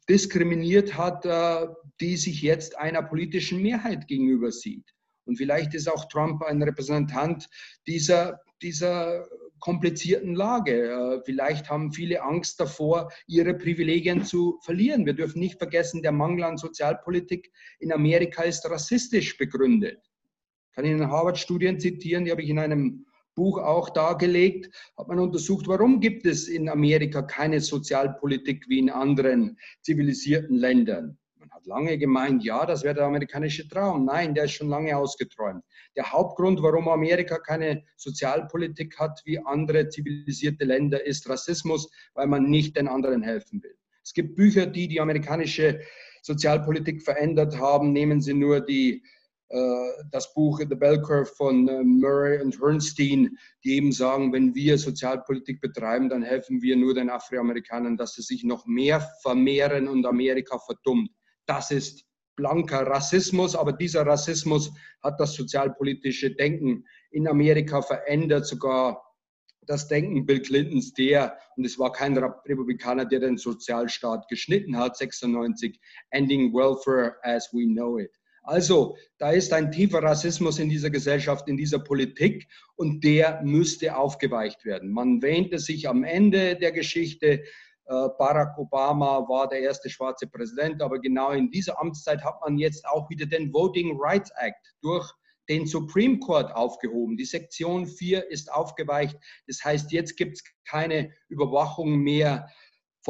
diskriminiert 0.08 0.96
hat, 0.96 1.24
äh, 1.24 1.68
die 2.00 2.16
sich 2.16 2.42
jetzt 2.42 2.76
einer 2.76 3.02
politischen 3.02 3.62
Mehrheit 3.62 4.08
gegenüber 4.08 4.50
sieht. 4.50 4.92
Und 5.24 5.36
vielleicht 5.36 5.74
ist 5.74 5.88
auch 5.88 6.06
Trump 6.06 6.42
ein 6.42 6.62
Repräsentant 6.62 7.48
dieser, 7.86 8.40
dieser 8.62 9.28
komplizierten 9.60 10.34
Lage. 10.34 10.90
Äh, 10.90 11.20
vielleicht 11.24 11.70
haben 11.70 11.92
viele 11.92 12.22
Angst 12.22 12.58
davor, 12.58 13.10
ihre 13.26 13.54
Privilegien 13.54 14.24
zu 14.24 14.58
verlieren. 14.62 15.06
Wir 15.06 15.14
dürfen 15.14 15.40
nicht 15.40 15.58
vergessen, 15.58 16.02
der 16.02 16.12
Mangel 16.12 16.44
an 16.44 16.56
Sozialpolitik 16.56 17.52
in 17.78 17.92
Amerika 17.92 18.42
ist 18.42 18.68
rassistisch 18.68 19.36
begründet. 19.36 20.00
Ich 20.70 20.76
kann 20.76 20.84
Ihnen 20.84 21.10
Harvard-Studien 21.10 21.78
zitieren, 21.78 22.24
die 22.24 22.30
habe 22.30 22.42
ich 22.42 22.48
in 22.48 22.58
einem 22.58 23.06
Buch 23.34 23.58
auch 23.58 23.90
dargelegt, 23.90 24.74
hat 24.96 25.08
man 25.08 25.18
untersucht, 25.18 25.68
warum 25.68 26.00
gibt 26.00 26.26
es 26.26 26.48
in 26.48 26.68
Amerika 26.68 27.22
keine 27.22 27.60
Sozialpolitik 27.60 28.68
wie 28.68 28.80
in 28.80 28.90
anderen 28.90 29.56
zivilisierten 29.82 30.56
Ländern 30.56 31.19
hat 31.60 31.66
lange 31.66 31.98
gemeint, 31.98 32.42
ja, 32.44 32.64
das 32.64 32.82
wäre 32.82 32.94
der 32.94 33.04
amerikanische 33.04 33.68
Traum. 33.68 34.04
Nein, 34.04 34.34
der 34.34 34.44
ist 34.44 34.52
schon 34.52 34.68
lange 34.68 34.96
ausgeträumt. 34.96 35.62
Der 35.96 36.10
Hauptgrund, 36.10 36.62
warum 36.62 36.88
Amerika 36.88 37.38
keine 37.38 37.84
Sozialpolitik 37.96 38.98
hat 38.98 39.20
wie 39.24 39.38
andere 39.38 39.88
zivilisierte 39.88 40.64
Länder, 40.64 41.04
ist 41.04 41.28
Rassismus, 41.28 41.90
weil 42.14 42.26
man 42.26 42.44
nicht 42.44 42.76
den 42.76 42.88
anderen 42.88 43.22
helfen 43.22 43.62
will. 43.62 43.76
Es 44.02 44.14
gibt 44.14 44.36
Bücher, 44.36 44.66
die 44.66 44.88
die 44.88 45.00
amerikanische 45.00 45.80
Sozialpolitik 46.22 47.02
verändert 47.02 47.58
haben. 47.58 47.92
Nehmen 47.92 48.20
Sie 48.20 48.34
nur 48.34 48.60
die, 48.60 49.02
äh, 49.48 49.88
das 50.10 50.32
Buch 50.32 50.60
The 50.60 50.74
Bell 50.74 51.00
Curve 51.02 51.26
von 51.26 51.68
äh, 51.68 51.82
Murray 51.82 52.40
und 52.40 52.58
Hernstein, 52.60 53.36
die 53.64 53.74
eben 53.74 53.92
sagen, 53.92 54.32
wenn 54.32 54.54
wir 54.54 54.78
Sozialpolitik 54.78 55.60
betreiben, 55.60 56.08
dann 56.08 56.22
helfen 56.22 56.62
wir 56.62 56.76
nur 56.76 56.94
den 56.94 57.10
Afroamerikanern, 57.10 57.96
dass 57.96 58.14
sie 58.14 58.22
sich 58.22 58.44
noch 58.44 58.66
mehr 58.66 59.06
vermehren 59.22 59.88
und 59.88 60.06
Amerika 60.06 60.58
verdummt. 60.58 61.10
Das 61.50 61.72
ist 61.72 62.04
blanker 62.36 62.86
Rassismus, 62.86 63.56
aber 63.56 63.72
dieser 63.72 64.06
Rassismus 64.06 64.70
hat 65.02 65.18
das 65.18 65.34
sozialpolitische 65.34 66.30
Denken 66.30 66.84
in 67.10 67.26
Amerika 67.26 67.82
verändert, 67.82 68.46
sogar 68.46 69.02
das 69.66 69.88
Denken 69.88 70.24
Bill 70.26 70.42
Clintons, 70.42 70.94
der, 70.94 71.36
und 71.56 71.66
es 71.66 71.76
war 71.76 71.90
kein 71.90 72.16
Republikaner, 72.16 73.04
der 73.04 73.18
den 73.18 73.36
Sozialstaat 73.36 74.28
geschnitten 74.28 74.76
hat, 74.76 74.96
96, 74.96 75.80
Ending 76.10 76.54
Welfare 76.54 77.16
as 77.24 77.52
we 77.52 77.66
know 77.66 77.98
it. 77.98 78.12
Also, 78.44 78.96
da 79.18 79.32
ist 79.32 79.52
ein 79.52 79.72
tiefer 79.72 80.04
Rassismus 80.04 80.60
in 80.60 80.68
dieser 80.68 80.90
Gesellschaft, 80.90 81.48
in 81.48 81.56
dieser 81.56 81.80
Politik 81.80 82.46
und 82.76 83.02
der 83.02 83.42
müsste 83.42 83.96
aufgeweicht 83.96 84.64
werden. 84.64 84.92
Man 84.92 85.20
wähnte 85.20 85.58
sich 85.58 85.88
am 85.88 86.04
Ende 86.04 86.54
der 86.54 86.70
Geschichte, 86.70 87.42
Barack 87.90 88.56
Obama 88.56 89.28
war 89.28 89.48
der 89.48 89.60
erste 89.60 89.90
schwarze 89.90 90.28
Präsident, 90.28 90.80
aber 90.80 91.00
genau 91.00 91.32
in 91.32 91.50
dieser 91.50 91.80
Amtszeit 91.80 92.22
hat 92.22 92.40
man 92.40 92.56
jetzt 92.56 92.86
auch 92.86 93.10
wieder 93.10 93.26
den 93.26 93.52
Voting 93.52 93.98
Rights 94.00 94.30
Act 94.36 94.74
durch 94.80 95.12
den 95.48 95.66
Supreme 95.66 96.20
Court 96.20 96.54
aufgehoben. 96.54 97.16
Die 97.16 97.24
Sektion 97.24 97.86
4 97.86 98.30
ist 98.30 98.52
aufgeweicht. 98.52 99.16
Das 99.48 99.64
heißt, 99.64 99.90
jetzt 99.90 100.16
gibt 100.16 100.36
es 100.36 100.44
keine 100.68 101.12
Überwachung 101.28 101.98
mehr 101.98 102.48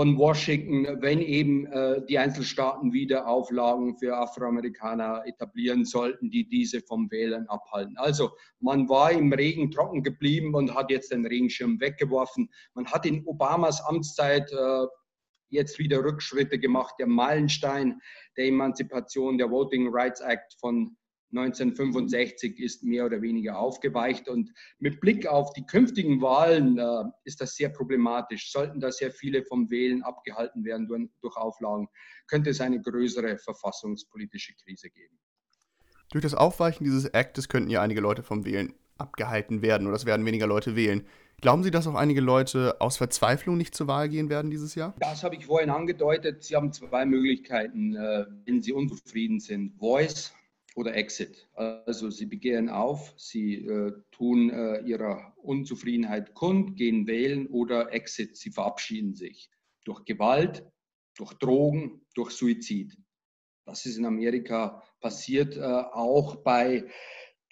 von 0.01 0.17
Washington, 0.17 1.03
wenn 1.03 1.21
eben 1.21 1.67
äh, 1.67 2.01
die 2.07 2.17
Einzelstaaten 2.17 2.91
wieder 2.95 3.29
Auflagen 3.29 3.99
für 3.99 4.17
Afroamerikaner 4.17 5.25
etablieren 5.27 5.85
sollten, 5.85 6.31
die 6.31 6.49
diese 6.49 6.81
vom 6.81 7.11
Wählen 7.11 7.47
abhalten. 7.51 7.99
Also 7.99 8.31
man 8.61 8.89
war 8.89 9.13
im 9.13 9.31
Regen 9.31 9.71
trocken 9.71 10.03
geblieben 10.03 10.55
und 10.55 10.75
hat 10.75 10.91
jetzt 10.91 11.13
den 11.13 11.27
Regenschirm 11.27 11.79
weggeworfen. 11.83 12.49
Man 12.73 12.87
hat 12.87 13.05
in 13.05 13.27
Obamas 13.27 13.85
Amtszeit 13.85 14.51
äh, 14.51 14.87
jetzt 15.51 15.79
wieder 15.79 16.03
Rückschritte 16.03 16.59
gemacht. 16.59 16.95
Der 16.99 17.07
Meilenstein 17.07 18.01
der 18.39 18.47
Emanzipation, 18.47 19.37
der 19.37 19.51
Voting 19.51 19.91
Rights 19.93 20.23
Act 20.23 20.57
von 20.61 20.97
1965 21.31 22.59
ist 22.59 22.83
mehr 22.83 23.07
oder 23.07 23.23
weniger 23.23 23.59
aufgeweicht. 23.59 24.29
Und 24.29 24.53
mit 24.79 25.01
Blick 25.01 25.27
auf 25.27 25.53
die 25.53 25.65
künftigen 25.65 26.21
Wahlen 26.21 26.79
äh, 26.79 27.05
ist 27.25 27.41
das 27.41 27.55
sehr 27.55 27.69
problematisch. 27.69 28.51
Sollten 28.51 28.81
da 28.81 28.91
sehr 28.91 29.11
viele 29.11 29.45
vom 29.45 29.71
Wählen 29.71 30.03
abgehalten 30.03 30.65
werden 30.65 30.87
durch, 30.89 31.09
durch 31.21 31.37
Auflagen, 31.37 31.89
könnte 32.27 32.51
es 32.51 32.61
eine 32.61 32.81
größere 32.81 33.39
verfassungspolitische 33.39 34.55
Krise 34.63 34.91
geben. 34.91 35.19
Durch 36.11 36.23
das 36.23 36.35
Aufweichen 36.35 36.85
dieses 36.85 37.15
Actes 37.15 37.49
könnten 37.49 37.71
ja 37.71 37.83
einige 37.83 38.01
Leute 38.01 38.23
vom 38.23 38.45
Wählen 38.45 38.75
abgehalten 38.99 39.63
werden 39.63 39.87
oder 39.87 39.97
es 39.97 40.07
werden 40.07 40.27
weniger 40.27 40.47
Leute 40.47 40.77
wählen. 40.77 41.07
Glauben 41.41 41.63
Sie, 41.63 41.71
dass 41.71 41.87
auch 41.87 41.95
einige 41.95 42.21
Leute 42.21 42.81
aus 42.81 42.99
Verzweiflung 42.99 43.57
nicht 43.57 43.75
zur 43.75 43.87
Wahl 43.87 44.11
gehen 44.11 44.29
werden 44.29 44.51
dieses 44.51 44.75
Jahr? 44.75 44.95
Das 44.99 45.25
habe 45.25 45.37
ich 45.37 45.47
vorhin 45.47 45.71
angedeutet. 45.71 46.43
Sie 46.43 46.55
haben 46.55 46.71
zwei 46.73 47.07
Möglichkeiten, 47.07 47.97
äh, 47.97 48.27
wenn 48.45 48.61
Sie 48.61 48.73
unzufrieden 48.73 49.41
sind. 49.41 49.79
Voice 49.79 50.35
oder 50.77 50.95
Exit. 50.95 51.49
Also 51.55 52.11
sie 52.11 52.27
begehren 52.27 52.69
auf, 52.69 53.13
sie 53.17 53.65
äh, 53.67 53.93
tun 54.11 54.51
äh, 54.51 54.81
ihrer 54.83 55.35
Unzufriedenheit 55.43 56.35
kund, 56.35 56.77
gehen 56.77 57.07
wählen 57.07 57.47
oder 57.49 57.93
Exit, 57.93 58.37
sie 58.37 58.51
verabschieden 58.51 59.15
sich 59.15 59.51
durch 59.85 60.05
Gewalt, 60.05 60.65
durch 61.17 61.35
Drogen, 61.35 62.03
durch 62.15 62.31
Suizid. 62.31 62.97
Das 63.67 63.87
ist 63.87 63.99
in 63.99 64.05
Amerika 64.05 64.83
passiert, 65.01 65.57
äh, 65.57 65.61
auch 65.61 66.37
bei 66.37 66.89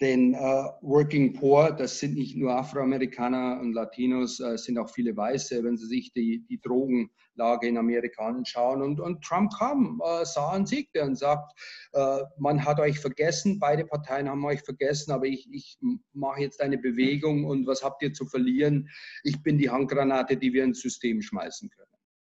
den 0.01 0.33
äh, 0.33 0.37
Working 0.81 1.33
Poor, 1.33 1.71
das 1.71 1.99
sind 1.99 2.15
nicht 2.15 2.37
nur 2.37 2.53
Afroamerikaner 2.53 3.59
und 3.59 3.73
Latinos, 3.73 4.39
äh, 4.39 4.57
sind 4.57 4.77
auch 4.77 4.89
viele 4.89 5.15
Weiße, 5.15 5.63
wenn 5.63 5.77
Sie 5.77 5.87
sich 5.87 6.13
die, 6.13 6.45
die 6.49 6.59
Drogenlage 6.61 7.67
in 7.67 7.77
Amerika 7.77 8.27
anschauen. 8.27 8.81
Und, 8.81 9.01
und 9.01 9.21
Trump 9.23 9.51
kam, 9.57 10.01
äh, 10.03 10.25
sah 10.25 10.55
und 10.55 10.69
siegte 10.69 11.03
und 11.03 11.17
sagt, 11.17 11.59
äh, 11.93 12.19
man 12.37 12.63
hat 12.63 12.79
euch 12.79 12.99
vergessen, 12.99 13.59
beide 13.59 13.85
Parteien 13.85 14.29
haben 14.29 14.45
euch 14.45 14.61
vergessen, 14.61 15.11
aber 15.11 15.25
ich, 15.25 15.49
ich 15.51 15.77
mache 16.13 16.41
jetzt 16.41 16.61
eine 16.61 16.77
Bewegung 16.77 17.43
und 17.45 17.67
was 17.67 17.83
habt 17.83 18.01
ihr 18.01 18.13
zu 18.13 18.25
verlieren? 18.25 18.89
Ich 19.23 19.43
bin 19.43 19.57
die 19.57 19.69
Handgranate, 19.69 20.37
die 20.37 20.53
wir 20.53 20.63
ins 20.63 20.81
System 20.81 21.21
schmeißen 21.21 21.69
können. 21.69 21.88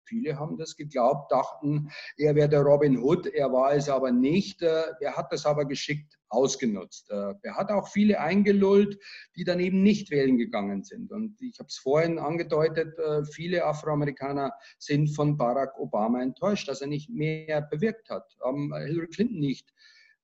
Viele 0.10 0.40
haben 0.40 0.58
das 0.58 0.76
geglaubt, 0.76 1.32
dachten, 1.32 1.92
er 2.18 2.34
wäre 2.34 2.50
der 2.50 2.62
Robin 2.62 2.98
Hood, 2.98 3.28
er 3.28 3.54
war 3.54 3.74
es 3.74 3.88
aber 3.90 4.12
nicht. 4.12 4.64
Äh, 4.64 4.86
er 5.00 5.16
hat 5.16 5.32
das 5.32 5.46
aber 5.46 5.66
geschickt 5.66 6.18
ausgenutzt. 6.30 7.12
Äh, 7.12 7.36
er 7.44 7.56
hat 7.56 7.70
auch 7.70 7.88
viele 7.88 8.20
eingelullt, 8.20 9.00
die 9.36 9.44
dann 9.44 9.60
eben 9.60 9.84
nicht 9.84 10.10
wählen 10.10 10.40
gegangen 10.40 10.84
sind. 10.84 11.12
Und 11.12 11.40
ich 11.42 11.60
habe 11.60 11.68
es 11.68 11.78
vorhin 11.78 12.18
angedeutet, 12.18 12.98
äh, 12.98 13.24
viele 13.24 13.66
Afroamerikaner 13.66 14.52
sind 14.80 15.10
von 15.10 15.38
Barack 15.38 15.78
Obama 15.78 16.24
enttäuscht, 16.24 16.68
dass 16.68 16.82
er 16.82 16.88
nicht 16.88 17.10
mehr 17.12 17.62
bewirkt 17.62 18.10
hat, 18.10 18.26
Hillary 18.44 19.08
Clinton 19.10 19.40
nicht 19.40 19.72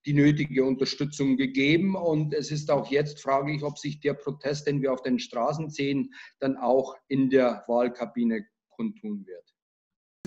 die 0.07 0.13
nötige 0.13 0.63
Unterstützung 0.63 1.37
gegeben. 1.37 1.95
Und 1.95 2.33
es 2.33 2.51
ist 2.51 2.71
auch 2.71 2.89
jetzt 2.89 3.21
fraglich, 3.21 3.63
ob 3.63 3.77
sich 3.77 3.99
der 3.99 4.13
Protest, 4.15 4.65
den 4.65 4.81
wir 4.81 4.93
auf 4.93 5.03
den 5.03 5.19
Straßen 5.19 5.69
sehen, 5.69 6.13
dann 6.39 6.57
auch 6.57 6.95
in 7.07 7.29
der 7.29 7.63
Wahlkabine 7.67 8.45
kundtun 8.69 9.25
wird 9.25 9.54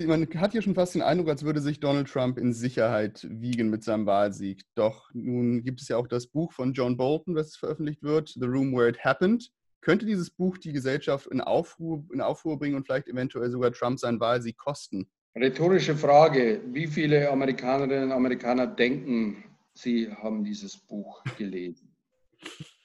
man 0.06 0.28
hat 0.36 0.52
hier 0.52 0.62
schon 0.62 0.74
fast 0.74 0.94
den 0.94 1.02
Eindruck, 1.02 1.28
als 1.28 1.44
würde 1.44 1.60
sich 1.60 1.80
Donald 1.80 2.08
Trump 2.08 2.38
in 2.38 2.52
Sicherheit 2.52 3.26
wiegen 3.30 3.70
mit 3.70 3.84
seinem 3.84 4.06
Wahlsieg. 4.06 4.62
Doch 4.74 5.10
nun 5.12 5.62
gibt 5.62 5.80
es 5.80 5.88
ja 5.88 5.96
auch 5.96 6.06
das 6.06 6.26
Buch 6.26 6.52
von 6.52 6.72
John 6.72 6.96
Bolton, 6.96 7.34
das 7.34 7.56
veröffentlicht 7.56 8.02
wird, 8.02 8.28
The 8.30 8.46
Room 8.46 8.72
Where 8.72 8.88
It 8.88 9.04
Happened. 9.04 9.50
Könnte 9.80 10.06
dieses 10.06 10.30
Buch 10.30 10.58
die 10.58 10.72
Gesellschaft 10.72 11.28
in 11.28 11.40
Aufruhr, 11.40 12.04
in 12.12 12.20
Aufruhr 12.20 12.58
bringen 12.58 12.76
und 12.76 12.84
vielleicht 12.84 13.08
eventuell 13.08 13.50
sogar 13.50 13.72
Trump 13.72 13.98
seinen 13.98 14.20
Wahlsieg 14.20 14.56
kosten? 14.58 15.08
Rhetorische 15.36 15.96
Frage. 15.96 16.60
Wie 16.72 16.86
viele 16.86 17.30
Amerikanerinnen 17.30 18.04
und 18.04 18.12
Amerikaner 18.12 18.66
denken, 18.66 19.44
sie 19.74 20.10
haben 20.10 20.44
dieses 20.44 20.76
Buch 20.76 21.22
gelesen? 21.36 21.96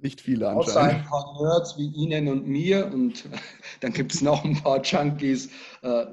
Nicht 0.00 0.20
viele 0.20 0.48
anscheinend. 0.48 0.68
Außer 0.68 0.82
ein 0.82 1.04
paar 1.04 1.42
Nerds 1.42 1.76
wie 1.76 1.88
Ihnen 1.88 2.28
und 2.28 2.46
mir 2.46 2.86
und 2.92 3.24
dann 3.80 3.92
gibt 3.92 4.14
es 4.14 4.22
noch 4.22 4.44
ein 4.44 4.56
paar 4.62 4.82
Junkies, 4.82 5.50
äh, 5.82 6.06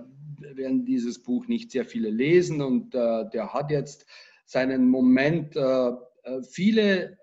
werden 0.53 0.85
dieses 0.85 1.21
Buch 1.23 1.47
nicht 1.47 1.71
sehr 1.71 1.85
viele 1.85 2.09
lesen 2.09 2.61
und 2.61 2.93
äh, 2.95 3.29
der 3.33 3.53
hat 3.53 3.71
jetzt 3.71 4.05
seinen 4.45 4.89
Moment. 4.89 5.55
Äh, 5.55 5.89
äh 6.23 6.43
viele 6.43 7.17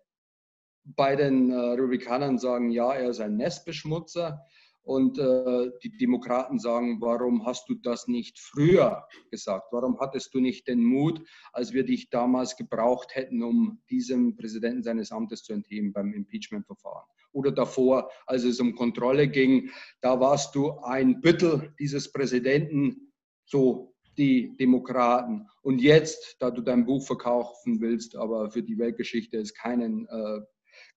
bei 0.85 1.17
den 1.17 1.50
äh, 1.50 1.57
Republikanern 1.57 2.38
sagen, 2.38 2.71
ja, 2.71 2.93
er 2.93 3.11
ist 3.11 3.21
ein 3.21 3.37
Nestbeschmutzer. 3.37 4.45
Und 4.85 5.17
äh, 5.17 5.71
die 5.85 5.97
Demokraten 5.97 6.59
sagen, 6.59 7.00
warum 7.00 7.47
hast 7.47 7.69
du 7.69 7.75
das 7.75 8.09
nicht 8.09 8.41
früher 8.41 9.07
gesagt? 9.31 9.69
Warum 9.71 10.00
hattest 10.00 10.35
du 10.35 10.41
nicht 10.41 10.67
den 10.67 10.83
Mut, 10.83 11.23
als 11.52 11.73
wir 11.73 11.85
dich 11.85 12.11
damals 12.11 12.57
gebraucht 12.57 13.14
hätten, 13.14 13.45
um 13.45 13.81
diesem 13.91 14.35
Präsidenten 14.35 14.83
seines 14.83 15.12
Amtes 15.12 15.45
zu 15.45 15.52
entheben 15.52 15.93
beim 15.93 16.12
Impeachment-Verfahren? 16.12 17.07
Oder 17.31 17.52
davor, 17.52 18.11
als 18.26 18.43
es 18.43 18.59
um 18.59 18.75
Kontrolle 18.75 19.29
ging, 19.29 19.71
da 20.00 20.19
warst 20.19 20.57
du 20.57 20.73
ein 20.81 21.21
Büttel 21.21 21.73
dieses 21.79 22.11
Präsidenten, 22.11 23.12
so 23.52 23.94
die 24.16 24.56
Demokraten. 24.56 25.47
Und 25.62 25.80
jetzt, 25.80 26.37
da 26.40 26.50
du 26.50 26.62
dein 26.62 26.85
Buch 26.87 27.06
verkaufen 27.06 27.80
willst, 27.80 28.16
aber 28.16 28.50
für 28.50 28.62
die 28.62 28.78
Weltgeschichte 28.78 29.38
es 29.38 29.54
keinen, 29.54 30.06
äh, 30.09 30.40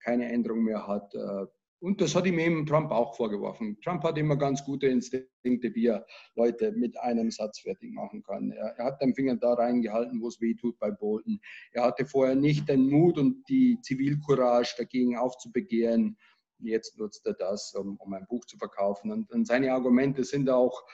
keine 0.03 0.31
Änderung 0.31 0.63
mehr 0.63 0.87
hat. 0.87 1.13
Äh, 1.13 1.45
und 1.81 2.01
das 2.01 2.15
hat 2.15 2.25
ihm 2.25 2.39
eben 2.39 2.65
Trump 2.65 2.91
auch 2.91 3.15
vorgeworfen. 3.15 3.77
Trump 3.83 4.03
hat 4.03 4.17
immer 4.17 4.37
ganz 4.37 4.63
gute 4.63 4.87
Instinkte, 4.87 5.75
wie 5.75 5.87
er 5.87 6.05
Leute 6.35 6.71
mit 6.71 6.97
einem 6.97 7.29
Satz 7.29 7.59
fertig 7.59 7.91
machen 7.91 8.23
kann. 8.23 8.51
Er, 8.51 8.73
er 8.77 8.85
hat 8.85 9.01
den 9.01 9.13
Finger 9.13 9.35
da 9.35 9.53
reingehalten, 9.53 10.21
wo 10.21 10.29
es 10.29 10.39
weh 10.39 10.55
tut 10.55 10.79
bei 10.79 10.89
Bolton. 10.89 11.39
Er 11.73 11.83
hatte 11.83 12.05
vorher 12.05 12.35
nicht 12.35 12.69
den 12.69 12.89
Mut 12.89 13.17
und 13.17 13.43
die 13.49 13.77
Zivilcourage 13.81 14.75
dagegen 14.77 15.17
aufzubegehren. 15.17 16.17
Jetzt 16.59 16.97
nutzt 16.97 17.25
er 17.27 17.33
das, 17.33 17.75
um, 17.75 17.97
um 17.97 18.13
ein 18.13 18.25
Buch 18.27 18.45
zu 18.45 18.57
verkaufen. 18.57 19.11
Und, 19.11 19.29
und 19.31 19.45
seine 19.45 19.73
Argumente 19.73 20.23
sind 20.23 20.49
auch 20.49 20.85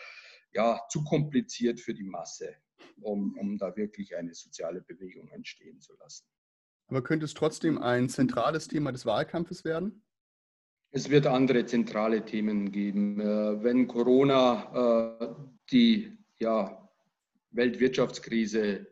ja, 0.53 0.79
zu 0.89 1.03
kompliziert 1.03 1.79
für 1.79 1.93
die 1.93 2.03
Masse, 2.03 2.55
um, 3.01 3.37
um 3.37 3.57
da 3.57 3.75
wirklich 3.75 4.15
eine 4.15 4.33
soziale 4.33 4.81
Bewegung 4.81 5.27
entstehen 5.29 5.79
zu 5.79 5.95
lassen. 5.97 6.25
Aber 6.87 7.01
könnte 7.01 7.25
es 7.25 7.33
trotzdem 7.33 7.77
ein 7.77 8.09
zentrales 8.09 8.67
Thema 8.67 8.91
des 8.91 9.05
Wahlkampfes 9.05 9.63
werden? 9.63 10.03
Es 10.93 11.09
wird 11.09 11.25
andere 11.25 11.65
zentrale 11.65 12.25
Themen 12.25 12.71
geben. 12.71 13.21
Äh, 13.21 13.63
wenn 13.63 13.87
Corona 13.87 15.19
äh, 15.19 15.35
die 15.71 16.17
ja, 16.39 16.89
Weltwirtschaftskrise 17.51 18.87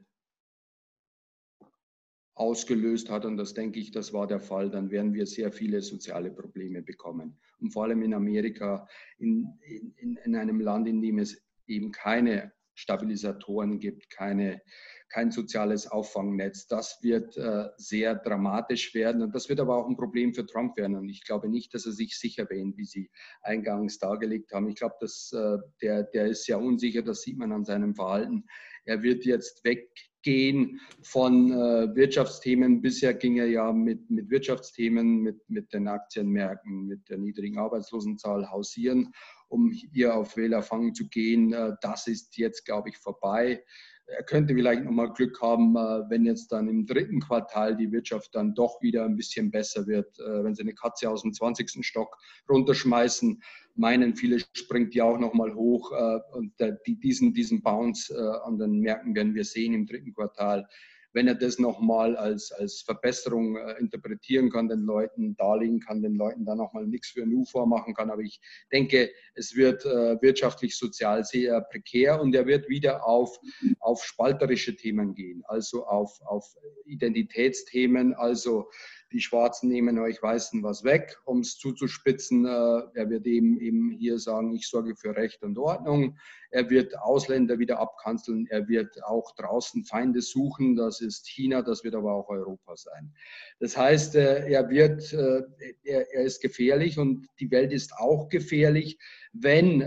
ausgelöst 2.36 3.10
hat, 3.10 3.26
und 3.26 3.36
das 3.36 3.54
denke 3.54 3.82
ich, 3.82 3.92
das 3.92 4.14
war 4.14 4.28
der 4.28 4.40
Fall, 4.40 4.70
dann 4.70 4.92
werden 4.92 5.14
wir 5.14 5.26
sehr 5.26 5.52
viele 5.52 5.82
soziale 5.82 6.32
Probleme 6.32 6.82
bekommen. 6.82 7.38
Und 7.60 7.72
vor 7.72 7.84
allem 7.84 8.02
in 8.02 8.14
Amerika, 8.14 8.88
in, 9.18 9.60
in, 9.98 10.16
in 10.24 10.36
einem 10.38 10.62
Land, 10.62 10.88
in 10.88 11.02
dem 11.02 11.20
es 11.20 11.49
eben 11.70 11.92
keine 11.92 12.52
Stabilisatoren 12.80 13.80
gibt, 13.80 14.10
keine, 14.10 14.62
kein 15.10 15.32
soziales 15.32 15.88
Auffangnetz. 15.88 16.68
Das 16.68 17.00
wird 17.02 17.36
äh, 17.36 17.66
sehr 17.76 18.16
dramatisch 18.16 18.94
werden 18.94 19.22
und 19.22 19.36
das 19.36 19.50
wird 19.50 19.60
aber 19.60 19.76
auch 19.76 19.88
ein 19.88 19.98
Problem 19.98 20.34
für 20.34 20.46
Trump 20.46 20.78
werden. 20.78 20.96
Und 20.96 21.10
ich 21.10 21.26
glaube 21.26 21.50
nicht, 21.50 21.74
dass 21.74 21.86
er 21.86 21.92
sich 21.92 22.18
sicher 22.18 22.50
wähnt, 22.50 22.78
wie 22.78 22.86
Sie 22.86 23.12
eingangs 23.42 24.00
dargelegt 24.00 24.54
haben. 24.54 24.70
Ich 24.70 24.76
glaube, 24.76 24.96
dass 25.02 25.32
äh, 25.34 25.58
der, 25.82 26.04
der 26.04 26.28
ist 26.28 26.46
sehr 26.46 26.60
unsicher, 26.60 27.02
das 27.02 27.22
sieht 27.22 27.38
man 27.38 27.52
an 27.52 27.66
seinem 27.66 27.96
Verhalten. 27.96 28.46
Er 28.86 29.04
wird 29.04 29.26
jetzt 29.26 29.66
weggehen 29.66 30.80
von 31.02 31.52
äh, 31.52 31.94
Wirtschaftsthemen. 31.96 32.82
Bisher 32.82 33.14
ging 33.14 33.38
er 33.38 33.48
ja 33.48 33.74
mit, 33.74 34.10
mit 34.10 34.30
Wirtschaftsthemen, 34.30 35.20
mit, 35.20 35.50
mit 35.50 35.74
den 35.74 35.90
Aktienmärkten, 35.90 36.88
mit 36.88 37.10
der 37.10 37.18
niedrigen 37.18 37.60
Arbeitslosenzahl 37.60 38.50
hausieren 38.50 39.12
um 39.50 39.72
hier 39.72 40.16
auf 40.16 40.38
Wählerfang 40.38 40.94
zu 40.94 41.08
gehen. 41.10 41.52
Äh, 41.54 41.74
das 41.82 42.08
ist 42.08 42.38
jetzt, 42.38 42.66
glaube 42.66 42.90
ich, 42.90 42.98
vorbei. 42.98 43.64
er 44.06 44.24
könnte 44.24 44.56
vielleicht 44.56 44.84
nochmal 44.84 45.14
Glück 45.14 45.40
haben, 45.42 45.76
äh, 45.76 46.10
wenn 46.10 46.26
jetzt 46.26 46.52
dann 46.52 46.68
im 46.68 46.86
dritten 46.86 47.20
Quartal 47.20 47.76
die 47.76 47.92
Wirtschaft 47.92 48.34
dann 48.34 48.56
doch 48.56 48.82
wieder 48.82 49.06
ein 49.06 49.16
bisschen 49.16 49.52
besser 49.52 49.86
wird. 49.88 50.20
Äh, 50.20 50.44
wenn 50.44 50.56
sie 50.56 50.62
eine 50.62 50.74
Katze 50.74 51.10
aus 51.10 51.24
dem 51.24 51.34
20. 51.34 51.86
Stock 51.86 52.16
runterschmeißen, 52.50 53.42
meinen 53.76 54.16
viele, 54.16 54.40
springt 54.54 54.94
die 54.94 55.02
auch 55.02 55.18
nochmal 55.18 55.54
hoch. 55.54 55.92
Und 56.34 56.54
diesen, 56.86 57.34
diesen 57.34 57.62
Bounce 57.62 58.14
an 58.44 58.58
den 58.58 58.80
Märkten 58.80 59.16
werden 59.16 59.36
wir 59.36 59.46
sehen 59.46 59.74
im 59.74 59.86
dritten 59.86 60.14
Quartal 60.14 60.68
wenn 61.14 61.28
er 61.28 61.36
das 61.36 61.60
nochmal 61.60 62.16
als, 62.16 62.52
als 62.52 62.82
Verbesserung 62.82 63.58
äh, 63.58 63.80
interpretieren 63.80 64.50
kann, 64.50 64.70
den 64.70 64.82
Leuten 64.82 65.36
darlegen 65.36 65.80
kann, 65.80 66.02
den 66.02 66.16
Leuten 66.16 66.46
da 66.46 66.56
nochmal 66.56 66.86
nichts 66.86 67.10
für 67.10 67.26
Nu 67.26 67.46
vormachen 67.46 67.94
kann. 67.94 68.12
Aber 68.12 68.22
ich 68.22 68.40
denke, 68.72 69.10
es 69.36 69.56
wird 69.56 69.86
äh, 69.86 70.22
wirtschaftlich, 70.22 70.78
sozial 70.78 71.24
sehr 71.24 71.62
prekär 71.62 72.22
und 72.22 72.36
er 72.36 72.46
wird 72.46 72.70
wieder 72.70 73.06
auf, 73.06 73.40
auf 73.80 74.04
spalterische 74.04 74.76
Themen 74.76 75.16
gehen, 75.16 75.44
also 75.46 75.86
auf, 75.86 76.20
auf 76.26 76.56
Identitätsthemen, 76.86 78.14
also 78.14 78.70
die 79.12 79.22
Schwarzen 79.22 79.70
nehmen 79.70 79.98
euch 80.00 80.22
Weißen 80.22 80.62
was 80.62 80.84
weg, 80.84 81.18
um 81.26 81.40
es 81.40 81.58
zuzuspitzen. 81.58 82.46
Äh, 82.46 82.50
er 82.94 83.10
wird 83.10 83.26
eben, 83.26 83.60
eben 83.60 83.92
hier 83.92 84.20
sagen, 84.20 84.54
ich 84.54 84.68
sorge 84.68 84.96
für 84.96 85.16
Recht 85.16 85.42
und 85.44 85.58
Ordnung. 85.58 86.18
Er 86.52 86.70
wird 86.70 86.98
Ausländer 87.00 87.60
wieder 87.60 87.80
abkanzeln. 87.80 88.48
Er 88.50 88.68
wird 88.68 89.04
auch 89.04 89.34
draußen 89.36 89.84
Feinde 89.86 90.22
suchen. 90.22 90.76
Das 90.76 91.02
ist 91.02 91.28
China, 91.28 91.62
das 91.62 91.84
wird 91.84 91.96
aber 91.96 92.14
auch 92.14 92.30
Europa 92.30 92.76
sein. 92.76 93.14
Das 93.60 93.76
heißt, 93.76 94.16
äh, 94.16 94.48
er 94.50 94.70
wird, 94.70 95.12
äh, 95.14 95.42
er, 95.84 96.24
ist 96.24 96.42
gefährlich 96.42 97.00
und 97.00 97.28
die 97.40 97.50
Welt 97.52 97.72
ist 97.72 97.94
auch 97.98 98.30
gefährlich, 98.30 98.98
wenn 99.34 99.84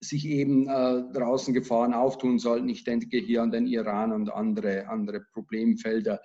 sich 0.00 0.26
eben 0.26 0.66
äh, 0.66 1.02
draußen 1.12 1.52
Gefahren 1.52 1.92
auftun 1.92 2.38
sollten. 2.38 2.68
Ich 2.68 2.84
denke 2.84 3.18
hier 3.18 3.42
an 3.42 3.50
den 3.50 3.66
Iran 3.66 4.12
und 4.12 4.32
andere, 4.32 4.88
andere 4.88 5.20
Problemfelder 5.32 6.20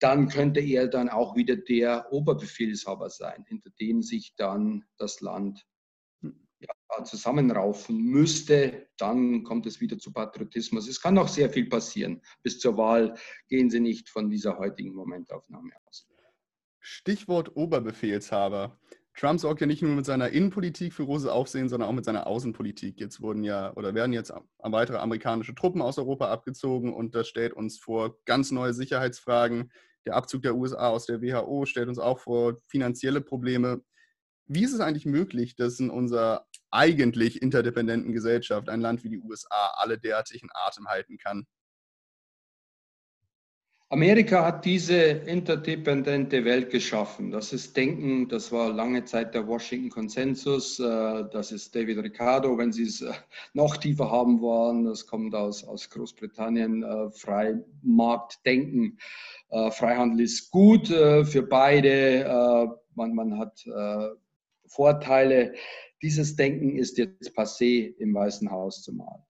dann 0.00 0.28
könnte 0.28 0.60
er 0.60 0.88
dann 0.88 1.08
auch 1.08 1.36
wieder 1.36 1.56
der 1.56 2.12
Oberbefehlshaber 2.12 3.10
sein, 3.10 3.44
hinter 3.46 3.70
dem 3.80 4.02
sich 4.02 4.34
dann 4.34 4.84
das 4.96 5.20
Land 5.20 5.64
hm. 6.22 6.48
ja, 6.58 7.04
zusammenraufen 7.04 8.02
müsste. 8.02 8.88
Dann 8.96 9.44
kommt 9.44 9.66
es 9.66 9.80
wieder 9.80 9.98
zu 9.98 10.12
Patriotismus. 10.12 10.88
Es 10.88 11.00
kann 11.00 11.14
noch 11.14 11.28
sehr 11.28 11.50
viel 11.50 11.68
passieren. 11.68 12.22
Bis 12.42 12.58
zur 12.58 12.76
Wahl 12.76 13.14
gehen 13.48 13.70
Sie 13.70 13.80
nicht 13.80 14.08
von 14.08 14.30
dieser 14.30 14.58
heutigen 14.58 14.94
Momentaufnahme 14.94 15.70
aus. 15.86 16.08
Stichwort 16.80 17.54
Oberbefehlshaber. 17.56 18.78
Trump 19.14 19.38
sorgt 19.38 19.60
ja 19.60 19.66
nicht 19.66 19.82
nur 19.82 19.94
mit 19.94 20.06
seiner 20.06 20.30
Innenpolitik 20.30 20.94
für 20.94 21.04
großes 21.04 21.28
Aufsehen, 21.28 21.68
sondern 21.68 21.90
auch 21.90 21.94
mit 21.94 22.06
seiner 22.06 22.26
Außenpolitik. 22.26 22.98
Jetzt 22.98 23.20
wurden 23.20 23.44
ja 23.44 23.74
oder 23.74 23.94
werden 23.94 24.14
jetzt 24.14 24.32
weitere 24.58 24.96
amerikanische 24.96 25.54
Truppen 25.54 25.82
aus 25.82 25.98
Europa 25.98 26.30
abgezogen 26.30 26.94
und 26.94 27.14
das 27.14 27.28
stellt 27.28 27.52
uns 27.52 27.78
vor 27.78 28.16
ganz 28.24 28.50
neue 28.50 28.72
Sicherheitsfragen 28.72 29.70
der 30.06 30.16
Abzug 30.16 30.42
der 30.42 30.56
USA 30.56 30.88
aus 30.88 31.06
der 31.06 31.20
WHO 31.22 31.66
stellt 31.66 31.88
uns 31.88 31.98
auch 31.98 32.18
vor 32.18 32.56
finanzielle 32.66 33.20
Probleme. 33.20 33.82
Wie 34.46 34.64
ist 34.64 34.72
es 34.72 34.80
eigentlich 34.80 35.06
möglich, 35.06 35.56
dass 35.56 35.78
in 35.78 35.90
unserer 35.90 36.46
eigentlich 36.70 37.42
interdependenten 37.42 38.12
Gesellschaft 38.12 38.68
ein 38.68 38.80
Land 38.80 39.04
wie 39.04 39.10
die 39.10 39.20
USA 39.20 39.74
alle 39.76 39.98
derartigen 39.98 40.48
Atem 40.52 40.88
halten 40.88 41.18
kann? 41.18 41.46
Amerika 43.92 44.44
hat 44.44 44.64
diese 44.64 44.94
interdependente 44.94 46.44
Welt 46.44 46.70
geschaffen. 46.70 47.32
Das 47.32 47.52
ist 47.52 47.76
Denken, 47.76 48.28
das 48.28 48.52
war 48.52 48.72
lange 48.72 49.04
Zeit 49.04 49.34
der 49.34 49.48
Washington 49.48 49.90
Konsensus. 49.90 50.78
Äh, 50.78 51.24
das 51.32 51.50
ist 51.50 51.74
David 51.74 51.98
Ricardo, 51.98 52.56
wenn 52.56 52.72
Sie 52.72 52.84
es 52.84 53.02
äh, 53.02 53.10
noch 53.52 53.76
tiefer 53.78 54.08
haben 54.08 54.40
wollen. 54.40 54.84
Das 54.84 55.08
kommt 55.08 55.34
aus, 55.34 55.64
aus 55.64 55.90
Großbritannien, 55.90 56.84
äh, 56.84 57.10
Freimarktdenken. 57.10 58.98
Freihandel 59.72 60.20
ist 60.20 60.52
gut 60.52 60.86
für 60.86 61.42
beide. 61.42 62.78
Man, 62.94 63.14
man 63.16 63.36
hat 63.36 63.66
Vorteile. 64.66 65.54
Dieses 66.02 66.36
Denken 66.36 66.76
ist 66.76 66.98
jetzt 66.98 67.36
passé 67.36 67.96
im 67.96 68.14
Weißen 68.14 68.48
Haus 68.48 68.84
zumal. 68.84 69.24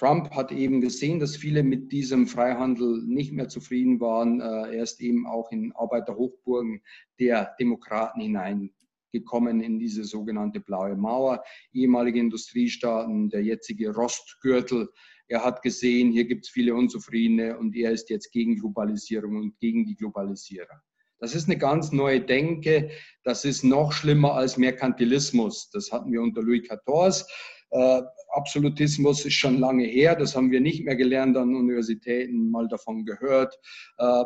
Trump 0.00 0.30
hat 0.30 0.50
eben 0.50 0.80
gesehen, 0.80 1.20
dass 1.20 1.36
viele 1.36 1.62
mit 1.62 1.92
diesem 1.92 2.26
Freihandel 2.26 3.02
nicht 3.04 3.32
mehr 3.32 3.48
zufrieden 3.48 4.00
waren. 4.00 4.40
Äh, 4.40 4.76
er 4.76 4.82
ist 4.82 4.98
eben 5.02 5.26
auch 5.26 5.52
in 5.52 5.72
Arbeiterhochburgen 5.72 6.80
der 7.18 7.54
Demokraten 7.60 8.22
hineingekommen 8.22 9.60
in 9.60 9.78
diese 9.78 10.04
sogenannte 10.04 10.60
blaue 10.60 10.96
Mauer, 10.96 11.44
ehemalige 11.74 12.18
Industriestaaten, 12.18 13.28
der 13.28 13.42
jetzige 13.42 13.94
Rostgürtel. 13.94 14.88
Er 15.28 15.44
hat 15.44 15.60
gesehen, 15.60 16.12
hier 16.12 16.24
gibt 16.24 16.46
es 16.46 16.50
viele 16.50 16.74
Unzufriedene 16.74 17.58
und 17.58 17.76
er 17.76 17.90
ist 17.90 18.08
jetzt 18.08 18.32
gegen 18.32 18.56
Globalisierung 18.56 19.36
und 19.36 19.58
gegen 19.60 19.84
die 19.84 19.96
Globalisierer. 19.96 20.80
Das 21.18 21.34
ist 21.34 21.44
eine 21.44 21.58
ganz 21.58 21.92
neue 21.92 22.22
Denke. 22.22 22.90
Das 23.22 23.44
ist 23.44 23.64
noch 23.64 23.92
schlimmer 23.92 24.32
als 24.32 24.56
Merkantilismus. 24.56 25.68
Das 25.68 25.92
hatten 25.92 26.10
wir 26.10 26.22
unter 26.22 26.40
Louis 26.40 26.66
XIV. 26.66 27.26
Äh, 27.70 28.02
Absolutismus 28.32 29.24
ist 29.24 29.34
schon 29.34 29.58
lange 29.58 29.84
her, 29.84 30.14
das 30.14 30.36
haben 30.36 30.50
wir 30.50 30.60
nicht 30.60 30.84
mehr 30.84 30.96
gelernt 30.96 31.36
an 31.36 31.54
Universitäten, 31.54 32.50
mal 32.50 32.68
davon 32.68 33.04
gehört. 33.04 33.58
Äh, 33.98 34.24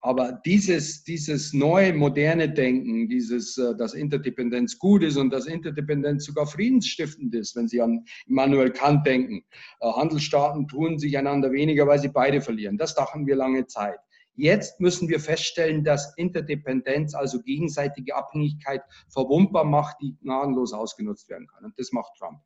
aber 0.00 0.40
dieses, 0.46 1.02
dieses 1.02 1.52
neue, 1.52 1.92
moderne 1.92 2.48
Denken, 2.48 3.08
dieses, 3.08 3.58
äh, 3.58 3.74
dass 3.76 3.94
Interdependenz 3.94 4.78
gut 4.78 5.02
ist 5.02 5.16
und 5.16 5.30
dass 5.30 5.46
Interdependenz 5.46 6.24
sogar 6.24 6.46
friedensstiftend 6.46 7.34
ist, 7.34 7.56
wenn 7.56 7.66
Sie 7.66 7.80
an 7.80 8.04
Immanuel 8.26 8.70
Kant 8.70 9.06
denken. 9.06 9.42
Handelsstaaten 9.80 10.68
tun 10.68 10.98
sich 10.98 11.18
einander 11.18 11.50
weniger, 11.50 11.86
weil 11.86 11.98
sie 11.98 12.08
beide 12.08 12.40
verlieren. 12.40 12.78
Das 12.78 12.94
dachten 12.94 13.26
wir 13.26 13.34
lange 13.34 13.66
Zeit. 13.66 13.98
Jetzt 14.38 14.78
müssen 14.78 15.08
wir 15.08 15.18
feststellen, 15.18 15.82
dass 15.82 16.16
Interdependenz, 16.16 17.12
also 17.12 17.42
gegenseitige 17.42 18.14
Abhängigkeit, 18.14 18.82
verwundbar 19.08 19.64
macht, 19.64 19.96
die 20.00 20.16
gnadenlos 20.22 20.72
ausgenutzt 20.72 21.28
werden 21.28 21.48
kann. 21.48 21.64
Und 21.64 21.76
das 21.76 21.90
macht 21.90 22.12
Trump. 22.16 22.38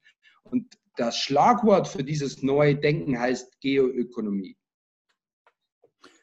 Und 0.53 0.79
das 0.97 1.17
Schlagwort 1.17 1.89
für 1.89 2.05
dieses 2.05 2.43
neue 2.43 2.77
Denken 2.77 3.19
heißt 3.19 3.61
Geoökonomie. 3.61 4.57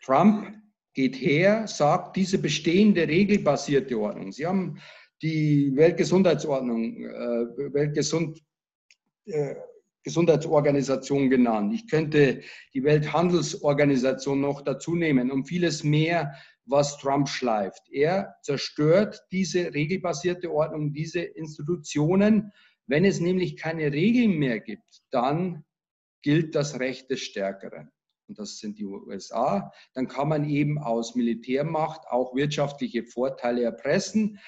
Trump 0.04 0.56
geht 0.94 1.16
her, 1.16 1.68
sagt, 1.68 2.16
diese 2.16 2.38
bestehende 2.38 3.08
regelbasierte 3.08 3.98
Ordnung, 3.98 4.32
Sie 4.32 4.46
haben 4.46 4.80
die 5.22 5.76
Weltgesundheitsordnung, 5.76 7.04
äh, 7.04 7.74
Weltgesund, 7.74 8.42
äh, 9.26 9.56
Gesundheitsorganisation 10.04 11.30
genannt. 11.30 11.74
Ich 11.74 11.88
könnte 11.90 12.42
die 12.74 12.84
Welthandelsorganisation 12.84 14.40
noch 14.40 14.62
dazu 14.62 14.96
nehmen 14.96 15.30
und 15.30 15.46
vieles 15.46 15.84
mehr, 15.84 16.34
was 16.66 16.98
Trump 17.00 17.28
schleift. 17.28 17.82
Er 17.92 18.36
zerstört 18.44 19.22
diese 19.32 19.74
regelbasierte 19.74 20.52
Ordnung, 20.52 20.94
diese 20.94 21.20
Institutionen 21.20 22.52
wenn 22.90 23.06
es 23.06 23.20
nämlich 23.20 23.56
keine 23.56 23.94
Regeln 23.94 24.40
mehr 24.40 24.60
gibt, 24.60 25.04
dann 25.12 25.64
gilt 26.24 26.56
das 26.56 26.80
Recht 26.80 27.10
des 27.12 27.22
Stärkeren. 27.22 27.92
Und 28.28 28.40
das 28.40 28.58
sind 28.58 28.80
die 28.80 28.86
USA. 28.86 29.72
Dann 29.94 30.08
kann 30.08 30.28
man 30.28 30.50
eben 30.50 30.80
aus 30.80 31.16
Militärmacht 31.16 32.02
auch 32.10 32.36
wirtschaftliche 32.36 33.04
Vorteile 33.04 33.64
erpressen, 33.64 34.40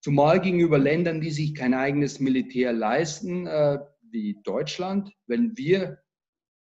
zumal 0.00 0.40
gegenüber 0.40 0.78
Ländern, 0.78 1.20
die 1.20 1.30
sich 1.30 1.54
kein 1.54 1.74
eigenes 1.74 2.18
Militär 2.20 2.72
leisten, 2.72 3.46
äh, 3.46 3.78
wie 4.02 4.40
Deutschland. 4.42 5.12
Wenn 5.26 5.56
wir 5.56 5.98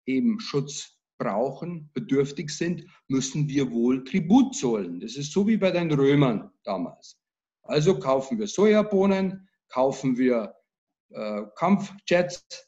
eben 0.06 0.40
Schutz 0.40 0.98
brauchen, 1.18 1.90
bedürftig 1.94 2.50
sind, 2.50 2.84
müssen 3.08 3.48
wir 3.48 3.70
wohl 3.70 4.04
Tribut 4.04 4.56
zollen. 4.56 5.00
Das 5.00 5.16
ist 5.16 5.32
so 5.32 5.46
wie 5.46 5.56
bei 5.56 5.70
den 5.70 5.90
Römern 5.92 6.50
damals. 6.64 7.16
Also 7.62 7.98
kaufen 7.98 8.38
wir 8.38 8.46
Sojabohnen, 8.48 9.48
kaufen 9.68 10.18
wir 10.18 10.55
Kampfjets, 11.56 12.66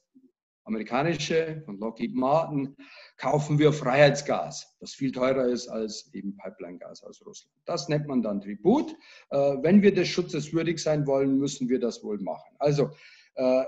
amerikanische 0.68 1.62
von 1.64 1.78
Lockheed 1.78 2.14
Martin, 2.14 2.76
kaufen 3.16 3.58
wir 3.58 3.72
Freiheitsgas, 3.72 4.76
das 4.80 4.92
viel 4.92 5.10
teurer 5.10 5.46
ist 5.46 5.68
als 5.68 6.10
eben 6.12 6.36
Pipeline-Gas 6.36 7.02
aus 7.02 7.24
Russland. 7.26 7.56
Das 7.64 7.88
nennt 7.88 8.06
man 8.06 8.22
dann 8.22 8.40
Tribut. 8.40 8.94
Äh, 9.30 9.56
wenn 9.62 9.82
wir 9.82 9.92
des 9.92 10.08
Schutzes 10.08 10.52
würdig 10.52 10.78
sein 10.78 11.06
wollen, 11.06 11.38
müssen 11.38 11.68
wir 11.68 11.80
das 11.80 12.04
wohl 12.04 12.18
machen. 12.18 12.54
Also 12.58 12.90
äh, 13.34 13.64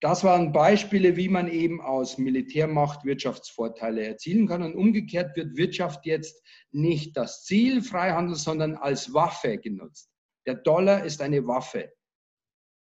das 0.00 0.24
waren 0.24 0.52
Beispiele, 0.52 1.16
wie 1.16 1.28
man 1.28 1.48
eben 1.48 1.80
aus 1.80 2.18
Militärmacht 2.18 3.04
Wirtschaftsvorteile 3.04 4.06
erzielen 4.06 4.46
kann. 4.46 4.62
Und 4.62 4.74
umgekehrt 4.74 5.36
wird 5.36 5.56
Wirtschaft 5.56 6.04
jetzt 6.04 6.42
nicht 6.70 7.16
das 7.16 7.44
Ziel 7.44 7.82
Freihandel, 7.82 8.36
sondern 8.36 8.76
als 8.76 9.12
Waffe 9.14 9.58
genutzt. 9.58 10.10
Der 10.46 10.54
Dollar 10.54 11.04
ist 11.04 11.22
eine 11.22 11.46
Waffe 11.46 11.92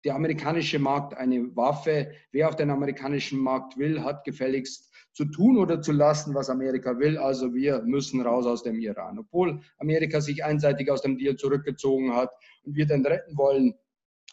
der 0.05 0.14
amerikanische 0.14 0.79
Markt 0.79 1.14
eine 1.14 1.57
Waffe. 1.57 2.12
Wer 2.31 2.49
auf 2.49 2.57
den 2.57 2.71
amerikanischen 2.71 3.38
Markt 3.38 3.79
will, 3.79 4.03
hat 4.03 4.25
gefälligst 4.25 4.93
zu 5.14 5.25
tun 5.25 5.57
oder 5.57 5.81
zu 5.81 5.93
lassen, 5.93 6.35
was 6.35 6.51
Amerika 6.51 6.99
will. 6.99 7.17
Also 7.17 7.55
wir 7.55 7.83
müssen 7.83 8.21
raus 8.21 8.47
aus 8.47 8.62
dem 8.62 8.79
Iran. 8.81 9.19
Obwohl 9.19 9.61
Amerika 9.79 10.21
sich 10.21 10.45
einseitig 10.45 10.90
aus 10.90 11.03
dem 11.03 11.17
Deal 11.17 11.37
zurückgezogen 11.37 12.14
hat 12.14 12.31
und 12.64 12.77
wir 12.77 12.87
den 12.87 13.07
retten 13.07 13.37
wollen, 13.38 13.75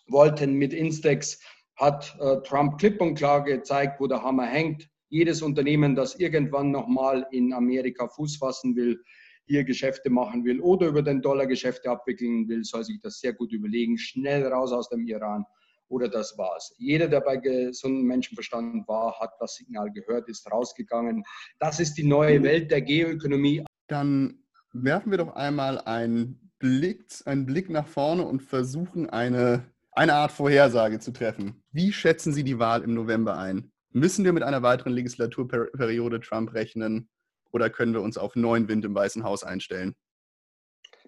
wollten 0.08 0.56
mit 0.56 0.74
Instex, 0.74 1.40
hat 1.76 2.18
äh, 2.20 2.42
Trump 2.44 2.78
klipp 2.78 3.00
und 3.00 3.16
klar 3.16 3.44
gezeigt, 3.44 4.00
wo 4.00 4.08
der 4.08 4.22
Hammer 4.22 4.46
hängt. 4.46 4.90
Jedes 5.10 5.42
Unternehmen, 5.42 5.96
das 5.96 6.16
irgendwann 6.16 6.72
nochmal 6.72 7.26
in 7.32 7.54
Amerika 7.54 8.08
Fuß 8.08 8.38
fassen 8.38 8.76
will, 8.76 9.02
hier 9.46 9.64
Geschäfte 9.64 10.10
machen 10.10 10.46
will 10.46 10.60
oder 10.62 10.88
über 10.88 11.02
den 11.02 11.22
Dollar 11.22 11.46
Geschäfte 11.46 11.90
abwickeln 11.90 12.48
will, 12.48 12.64
soll 12.64 12.84
sich 12.84 13.00
das 13.02 13.20
sehr 13.20 13.34
gut 13.34 13.52
überlegen. 13.52 13.98
Schnell 13.98 14.46
raus 14.48 14.72
aus 14.72 14.90
dem 14.90 15.06
Iran 15.08 15.46
oder 15.92 16.08
das 16.08 16.38
war's. 16.38 16.74
Jeder, 16.78 17.08
der 17.08 17.22
bei 17.22 17.38
gesundem 17.38 18.06
Menschenverstand 18.06 18.88
war, 18.88 19.20
hat 19.20 19.34
das 19.40 19.56
Signal 19.56 19.92
gehört, 19.92 20.30
ist 20.30 20.50
rausgegangen. 20.52 21.24
Das 21.60 21.80
ist 21.80 21.96
die 21.96 22.04
neue 22.04 22.42
Welt 22.44 22.72
der 22.72 22.82
Geoökonomie. 22.82 23.66
Dann 23.88 24.44
werfen 24.74 25.12
wir 25.12 25.18
doch 25.18 25.36
einmal 25.36 25.80
einen 25.82 26.52
Blick, 26.60 27.06
einen 27.26 27.46
Blick 27.46 27.70
nach 27.70 27.88
vorne 27.88 28.24
und 28.24 28.42
versuchen 28.42 29.10
eine, 29.10 29.66
eine 29.92 30.14
Art 30.14 30.32
Vorhersage 30.32 31.00
zu 31.00 31.12
treffen. 31.12 31.64
Wie 31.72 31.92
schätzen 31.92 32.34
Sie 32.34 32.44
die 32.44 32.60
Wahl 32.60 32.84
im 32.84 32.94
November 32.94 33.38
ein? 33.38 33.72
Müssen 33.90 34.24
wir 34.24 34.32
mit 34.32 34.44
einer 34.44 34.62
weiteren 34.62 34.94
Legislaturperiode 34.94 36.22
Trump 36.22 36.54
rechnen 36.54 37.10
oder 37.52 37.70
können 37.70 37.94
wir 37.94 38.02
uns 38.02 38.18
auf 38.18 38.36
neuen 38.36 38.70
Wind 38.70 38.86
im 38.86 38.96
Weißen 38.96 39.24
Haus 39.24 39.44
einstellen? 39.44 39.96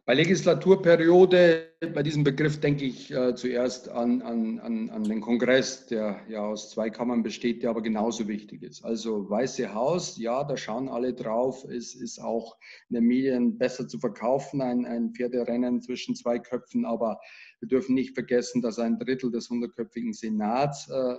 Bei 0.05 0.15
Legislaturperiode, 0.15 1.75
bei 1.93 2.03
diesem 2.03 2.25
Begriff 2.25 2.59
denke 2.59 2.83
ich 2.83 3.09
äh, 3.09 3.35
zuerst 3.35 3.87
an, 3.87 4.21
an, 4.21 4.59
an, 4.59 4.89
an 4.89 5.03
den 5.05 5.21
Kongress, 5.21 5.85
der 5.85 6.19
ja 6.27 6.41
aus 6.41 6.71
zwei 6.71 6.89
Kammern 6.89 7.23
besteht, 7.23 7.63
der 7.63 7.69
aber 7.69 7.81
genauso 7.81 8.27
wichtig 8.27 8.63
ist. 8.63 8.83
Also 8.83 9.29
Weiße 9.29 9.73
Haus, 9.73 10.17
ja, 10.17 10.43
da 10.43 10.57
schauen 10.57 10.89
alle 10.89 11.13
drauf. 11.13 11.63
Es 11.63 11.95
ist 11.95 12.19
auch 12.19 12.57
in 12.89 12.95
den 12.95 13.05
Medien 13.05 13.57
besser 13.57 13.87
zu 13.87 13.97
verkaufen, 13.97 14.61
ein, 14.61 14.85
ein 14.85 15.13
Pferderennen 15.13 15.81
zwischen 15.81 16.15
zwei 16.17 16.37
Köpfen. 16.37 16.83
Aber 16.83 17.21
wir 17.61 17.69
dürfen 17.69 17.95
nicht 17.95 18.13
vergessen, 18.13 18.61
dass 18.61 18.79
ein 18.79 18.99
Drittel 18.99 19.31
des 19.31 19.49
hundertköpfigen 19.49 20.11
Senats 20.11 20.89
äh, 20.89 21.15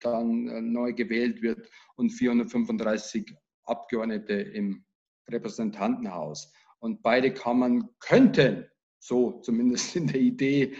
dann 0.00 0.46
äh, 0.48 0.60
neu 0.60 0.92
gewählt 0.92 1.40
wird 1.40 1.70
und 1.96 2.10
435 2.10 3.34
Abgeordnete 3.64 4.34
im 4.34 4.84
Repräsentantenhaus. 5.30 6.52
Und 6.80 7.02
beide 7.02 7.32
Kammern 7.32 7.88
könnten, 8.00 8.66
so 8.98 9.40
zumindest 9.40 9.96
in 9.96 10.08
der 10.08 10.20
Idee 10.20 10.74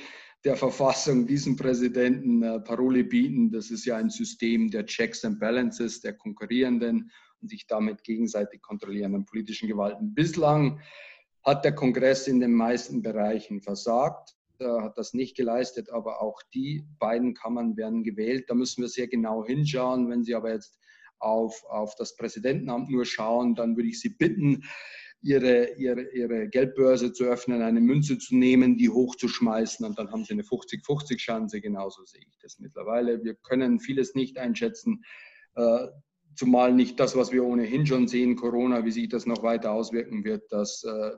der 0.45 0.57
Verfassung, 0.57 1.27
diesem 1.27 1.57
Präsidenten 1.57 2.43
äh, 2.43 2.61
Paroli 2.61 3.03
bieten. 3.03 3.51
Das 3.51 3.71
ist 3.71 3.85
ja 3.85 3.97
ein 3.97 4.11
System 4.11 4.71
der 4.71 4.87
Checks 4.87 5.25
and 5.25 5.39
Balances, 5.39 6.01
der 6.01 6.15
konkurrierenden 6.15 7.11
und 7.41 7.49
sich 7.49 7.67
damit 7.67 8.03
gegenseitig 8.05 8.63
kontrollierenden 8.63 9.27
politischen 9.27 9.69
Gewalten. 9.69 10.15
Bislang 10.15 10.81
hat 11.45 11.65
der 11.65 11.75
Kongress 11.75 12.27
in 12.27 12.41
den 12.41 12.53
meisten 12.53 13.03
Bereichen 13.03 13.61
versagt, 13.61 14.35
äh, 14.59 14.65
hat 14.65 14.97
das 14.97 15.13
nicht 15.13 15.37
geleistet, 15.37 15.91
aber 15.91 16.23
auch 16.23 16.41
die 16.55 16.87
beiden 16.99 17.35
Kammern 17.35 17.77
werden 17.77 18.03
gewählt. 18.03 18.45
Da 18.49 18.55
müssen 18.55 18.83
wir 18.83 18.89
sehr 18.89 19.09
genau 19.09 19.45
hinschauen. 19.45 20.09
Wenn 20.09 20.25
Sie 20.25 20.35
aber 20.35 20.53
jetzt 20.53 20.79
auf, 21.19 21.63
auf 21.69 21.95
das 21.97 22.17
Präsidentenamt 22.17 22.89
nur 22.89 23.05
schauen, 23.05 23.55
dann 23.55 23.77
würde 23.77 23.91
ich 23.91 24.01
Sie 24.01 24.11
bitten, 24.11 24.65
ihre, 25.23 25.75
ihre, 25.75 26.03
ihre 26.13 26.49
Geldbörse 26.49 27.13
zu 27.13 27.25
öffnen, 27.25 27.63
eine 27.63 27.81
Münze 27.81 28.19
zu 28.19 28.37
nehmen, 28.37 28.77
die 28.77 28.89
hochzuschmeißen 28.89 29.85
und 29.85 29.99
dann 29.99 30.11
haben 30.11 30.25
sie 30.25 30.33
eine 30.33 30.43
50-50-Chance. 30.43 31.61
Genauso 31.61 32.05
sehe 32.05 32.23
ich 32.29 32.39
das 32.39 32.59
mittlerweile. 32.59 33.23
Wir 33.23 33.35
können 33.35 33.81
vieles 33.81 34.15
nicht 34.15 34.39
einschätzen, 34.39 35.03
äh, 35.57 35.89
zumal 36.35 36.73
nicht 36.73 36.99
das, 36.99 37.17
was 37.17 37.33
wir 37.33 37.45
ohnehin 37.45 37.87
schon 37.87 38.09
sehen, 38.09 38.37
Corona, 38.37 38.85
wie 38.85 38.93
sich 38.93 39.09
das 39.09 39.27
noch 39.27 39.43
weiter 39.43 39.73
auswirken 39.73 40.25
wird, 40.25 40.51
das 40.51 40.83
äh, 40.85 41.11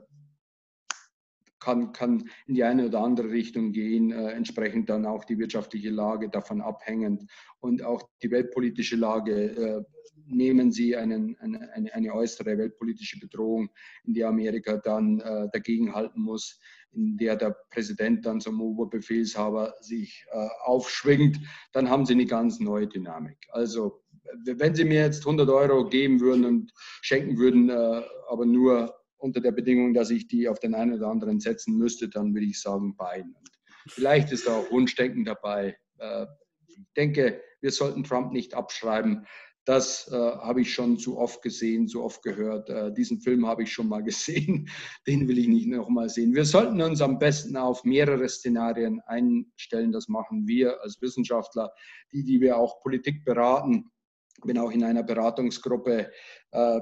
kann, 1.63 1.93
kann 1.93 2.29
in 2.45 2.55
die 2.55 2.63
eine 2.63 2.87
oder 2.87 2.99
andere 2.99 3.29
Richtung 3.29 3.71
gehen, 3.71 4.11
äh, 4.11 4.31
entsprechend 4.31 4.89
dann 4.89 5.05
auch 5.05 5.23
die 5.23 5.37
wirtschaftliche 5.37 5.89
Lage 5.89 6.29
davon 6.29 6.61
abhängend 6.61 7.23
und 7.59 7.83
auch 7.83 8.03
die 8.21 8.31
weltpolitische 8.31 8.97
Lage. 8.97 9.33
Äh, 9.33 9.83
nehmen 10.25 10.71
Sie 10.71 10.95
einen, 10.95 11.37
eine, 11.39 11.71
eine, 11.73 11.93
eine, 11.93 12.13
äußere 12.13 12.57
weltpolitische 12.57 13.19
Bedrohung, 13.19 13.69
in 14.03 14.13
der 14.13 14.27
Amerika 14.27 14.77
dann 14.77 15.19
äh, 15.19 15.49
dagegenhalten 15.51 16.21
muss, 16.21 16.59
in 16.91 17.17
der 17.17 17.35
der 17.35 17.55
Präsident 17.71 18.25
dann 18.25 18.39
zum 18.39 18.61
Oberbefehlshaber 18.61 19.75
sich 19.79 20.25
äh, 20.31 20.47
aufschwingt, 20.63 21.39
dann 21.71 21.89
haben 21.89 22.05
Sie 22.05 22.13
eine 22.13 22.25
ganz 22.25 22.59
neue 22.59 22.87
Dynamik. 22.87 23.37
Also 23.49 24.03
wenn 24.45 24.75
Sie 24.75 24.85
mir 24.85 25.01
jetzt 25.01 25.25
100 25.25 25.49
Euro 25.49 25.87
geben 25.89 26.19
würden 26.19 26.45
und 26.45 26.71
schenken 27.01 27.37
würden, 27.37 27.69
äh, 27.69 28.01
aber 28.29 28.45
nur 28.45 28.93
unter 29.23 29.39
der 29.39 29.53
Bedingung, 29.53 29.93
dass 29.93 30.09
ich 30.09 30.27
die 30.27 30.49
auf 30.49 30.59
den 30.59 30.75
einen 30.75 30.93
oder 30.93 31.07
anderen 31.07 31.39
setzen 31.39 31.77
müsste, 31.77 32.09
dann 32.09 32.33
würde 32.33 32.45
ich 32.45 32.59
sagen 32.59 32.95
beiden. 32.97 33.33
Und 33.33 33.49
vielleicht 33.87 34.31
ist 34.31 34.47
da 34.47 34.57
auch 34.57 34.69
Wunschdenken 34.69 35.23
dabei. 35.23 35.77
Äh, 35.97 36.25
ich 36.67 36.77
denke, 36.97 37.41
wir 37.61 37.71
sollten 37.71 38.03
Trump 38.03 38.33
nicht 38.33 38.53
abschreiben. 38.53 39.25
Das 39.65 40.09
äh, 40.11 40.15
habe 40.15 40.59
ich 40.59 40.73
schon 40.73 40.97
zu 40.97 41.17
oft 41.17 41.41
gesehen, 41.41 41.87
zu 41.87 42.03
oft 42.03 42.21
gehört. 42.21 42.69
Äh, 42.69 42.91
diesen 42.91 43.21
Film 43.21 43.47
habe 43.47 43.63
ich 43.63 43.71
schon 43.71 43.87
mal 43.87 44.03
gesehen. 44.03 44.67
Den 45.07 45.27
will 45.29 45.39
ich 45.39 45.47
nicht 45.47 45.67
nochmal 45.67 46.09
sehen. 46.09 46.35
Wir 46.35 46.43
sollten 46.43 46.81
uns 46.81 47.01
am 47.01 47.17
besten 47.17 47.55
auf 47.55 47.85
mehrere 47.85 48.27
Szenarien 48.27 48.99
einstellen. 49.05 49.93
Das 49.93 50.09
machen 50.09 50.47
wir 50.47 50.81
als 50.81 51.01
Wissenschaftler, 51.01 51.71
die, 52.11 52.25
die 52.25 52.41
wir 52.41 52.57
auch 52.57 52.81
Politik 52.81 53.23
beraten. 53.23 53.89
Ich 54.35 54.43
bin 54.43 54.57
auch 54.57 54.71
in 54.71 54.83
einer 54.83 55.03
Beratungsgruppe 55.03 56.11
äh, 56.51 56.81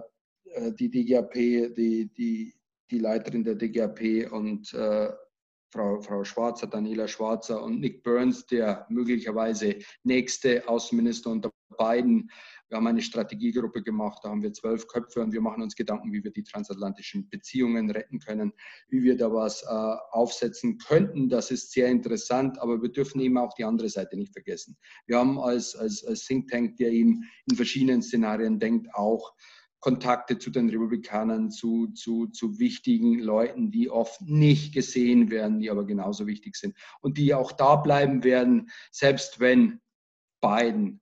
die 0.80 0.90
DGAP, 0.90 1.34
die, 1.34 2.12
die, 2.16 2.54
die 2.90 3.00
Leiterin 3.00 3.44
der 3.44 3.56
DGAP 3.56 4.32
und 4.32 4.74
äh, 4.74 5.10
Frau, 5.72 6.02
Frau 6.02 6.24
Schwarzer, 6.24 6.68
Daniela 6.68 7.08
Schwarzer 7.08 7.64
und 7.64 7.80
Nick 7.80 8.04
Burns, 8.04 8.46
der 8.46 8.86
möglicherweise 8.90 9.78
nächste 10.04 10.68
Außenminister 10.68 11.32
unter 11.32 11.50
Biden. 11.78 12.30
Wir 12.68 12.78
haben 12.78 12.88
eine 12.88 13.02
Strategiegruppe 13.02 13.82
gemacht, 13.82 14.20
da 14.24 14.30
haben 14.30 14.44
wir 14.44 14.52
zwölf 14.52 14.88
Köpfe 14.88 15.22
und 15.22 15.32
wir 15.32 15.42
machen 15.42 15.64
uns 15.64 15.76
Gedanken, 15.76 16.12
wie 16.12 16.24
wir 16.24 16.32
die 16.32 16.44
transatlantischen 16.44 17.30
Beziehungen 17.30 17.90
retten 17.90 18.20
können, 18.20 18.52
wie 18.90 19.04
wir 19.04 19.16
da 19.16 19.32
was 19.32 19.64
äh, 19.64 19.68
aufsetzen 20.12 20.78
könnten. 20.78 21.30
Das 21.30 21.52
ist 21.52 21.72
sehr 21.72 21.88
interessant, 21.88 22.60
aber 22.60 22.82
wir 22.82 22.90
dürfen 22.90 23.22
eben 23.22 23.38
auch 23.38 23.54
die 23.54 23.66
andere 23.66 23.90
Seite 23.90 24.18
nicht 24.18 24.34
vergessen. 24.34 24.78
Wir 25.06 25.18
haben 25.20 25.40
als, 25.40 25.76
als, 25.76 26.04
als 26.06 26.26
Think 26.26 26.50
Tank, 26.50 26.78
der 26.78 26.92
eben 26.92 27.24
in 27.50 27.56
verschiedenen 27.56 28.02
Szenarien 28.02 28.60
denkt, 28.60 28.94
auch 28.94 29.34
Kontakte 29.82 30.38
zu 30.38 30.52
den 30.52 30.70
Republikanern, 30.70 31.50
zu, 31.50 31.88
zu, 31.88 32.28
zu 32.28 32.60
wichtigen 32.60 33.20
Leuten, 33.20 33.72
die 33.72 33.90
oft 33.90 34.22
nicht 34.22 34.74
gesehen 34.74 35.32
werden, 35.32 35.60
die 35.60 35.70
aber 35.70 35.86
genauso 35.86 36.28
wichtig 36.28 36.56
sind 36.56 36.76
und 37.02 37.18
die 37.18 37.34
auch 37.34 37.52
da 37.52 37.76
bleiben 37.76 38.24
werden, 38.24 38.70
selbst 38.92 39.40
wenn 39.40 39.82
Biden 40.40 41.02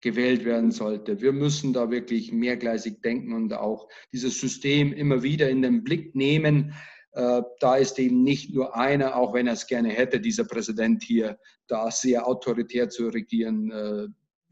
gewählt 0.00 0.44
werden 0.44 0.72
sollte. 0.72 1.20
Wir 1.20 1.32
müssen 1.32 1.72
da 1.72 1.90
wirklich 1.90 2.32
mehrgleisig 2.32 3.00
denken 3.02 3.32
und 3.32 3.52
auch 3.54 3.88
dieses 4.12 4.38
System 4.40 4.92
immer 4.92 5.22
wieder 5.22 5.48
in 5.48 5.62
den 5.62 5.84
Blick 5.84 6.14
nehmen. 6.14 6.74
Äh, 7.12 7.42
da 7.60 7.76
ist 7.76 7.98
eben 7.98 8.22
nicht 8.22 8.52
nur 8.52 8.76
einer, 8.76 9.16
auch 9.16 9.32
wenn 9.32 9.46
er 9.46 9.54
es 9.54 9.66
gerne 9.66 9.88
hätte, 9.88 10.20
dieser 10.20 10.44
Präsident 10.44 11.02
hier, 11.02 11.38
da 11.66 11.90
sehr 11.90 12.26
autoritär 12.26 12.88
zu 12.88 13.08
regieren 13.08 13.70
äh, 13.70 14.06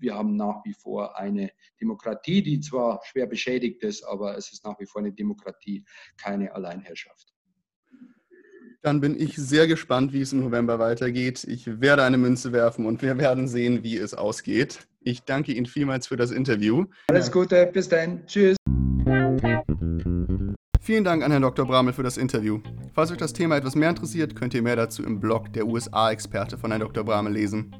wir 0.05 0.15
haben 0.15 0.37
nach 0.37 0.65
wie 0.65 0.75
vor 0.75 1.19
eine 1.19 1.51
Demokratie, 1.81 2.43
die 2.43 2.61
zwar 2.61 3.01
schwer 3.05 3.27
beschädigt 3.27 3.83
ist, 3.83 4.05
aber 4.05 4.37
es 4.37 4.53
ist 4.53 4.65
nach 4.65 4.79
wie 4.79 4.87
vor 4.87 5.01
eine 5.01 5.13
Demokratie, 5.13 5.85
keine 6.17 6.55
Alleinherrschaft. 6.55 7.33
Dann 8.83 9.01
bin 9.01 9.19
ich 9.19 9.35
sehr 9.37 9.67
gespannt, 9.67 10.13
wie 10.13 10.21
es 10.21 10.35
im 10.35 10.41
November 10.41 10.79
weitergeht. 10.79 11.45
Ich 11.45 11.81
werde 11.81 12.03
eine 12.03 12.19
Münze 12.19 12.53
werfen 12.53 12.85
und 12.85 13.01
wir 13.01 13.17
werden 13.17 13.49
sehen, 13.49 13.83
wie 13.83 13.97
es 13.97 14.13
ausgeht. 14.13 14.87
Ich 15.01 15.23
danke 15.23 15.53
Ihnen 15.53 15.65
vielmals 15.65 16.07
für 16.07 16.17
das 16.17 16.31
Interview. 16.31 16.85
Alles 17.09 17.33
Gute, 17.33 17.67
bis 17.73 17.89
dann. 17.89 18.27
Tschüss. 18.27 18.57
Vielen 20.81 21.05
Dank 21.05 21.23
an 21.25 21.31
Herrn 21.31 21.41
Dr. 21.41 21.67
Bramel 21.67 21.95
für 21.95 22.03
das 22.03 22.19
Interview. 22.19 22.61
Falls 22.93 23.11
euch 23.11 23.17
das 23.17 23.33
Thema 23.33 23.57
etwas 23.57 23.75
mehr 23.75 23.89
interessiert, 23.89 24.37
könnt 24.37 24.53
ihr 24.53 24.61
mehr 24.61 24.77
dazu 24.77 25.03
im 25.03 25.19
Blog 25.19 25.51
der 25.55 25.67
USA-Experte 25.67 26.59
von 26.59 26.71
Herrn 26.71 26.83
Dr. 26.83 27.05
Bramel 27.05 27.33
lesen. 27.33 27.75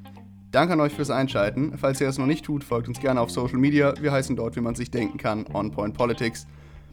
Danke 0.55 0.75
an 0.75 0.81
euch 0.81 0.95
fürs 0.95 1.11
Einschalten. 1.11 1.77
Falls 1.77 2.01
ihr 2.01 2.09
es 2.09 2.17
noch 2.17 2.27
nicht 2.27 2.45
tut, 2.45 2.63
folgt 2.63 2.87
uns 2.87 3.01
gerne 3.01 3.21
auf 3.21 3.29
Social 3.29 3.59
Media. 3.59 3.93
Wir 4.01 4.13
heißen 4.13 4.37
dort, 4.37 4.55
wie 4.55 4.61
man 4.61 4.77
sich 4.77 4.89
denken 4.89 5.19
kann, 5.19 5.47
OnPoint 5.53 5.95
Politics. 5.95 6.47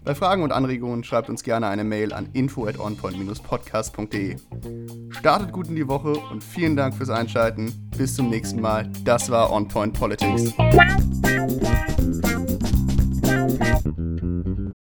Bei 0.03 0.15
Fragen 0.15 0.41
und 0.41 0.51
Anregungen 0.51 1.03
schreibt 1.03 1.29
uns 1.29 1.43
gerne 1.43 1.67
eine 1.67 1.83
Mail 1.83 2.11
an 2.11 2.27
info 2.33 2.65
at 2.65 2.79
onpoint-podcast.de. 2.79 4.37
Startet 5.11 5.51
gut 5.51 5.67
in 5.67 5.75
die 5.75 5.87
Woche 5.87 6.13
und 6.31 6.43
vielen 6.43 6.75
Dank 6.75 6.95
fürs 6.95 7.11
Einschalten. 7.11 7.71
Bis 7.95 8.15
zum 8.15 8.31
nächsten 8.31 8.61
Mal. 8.61 8.91
Das 9.05 9.29
war 9.29 9.51
OnPoint 9.51 9.93
Politics. 9.93 10.55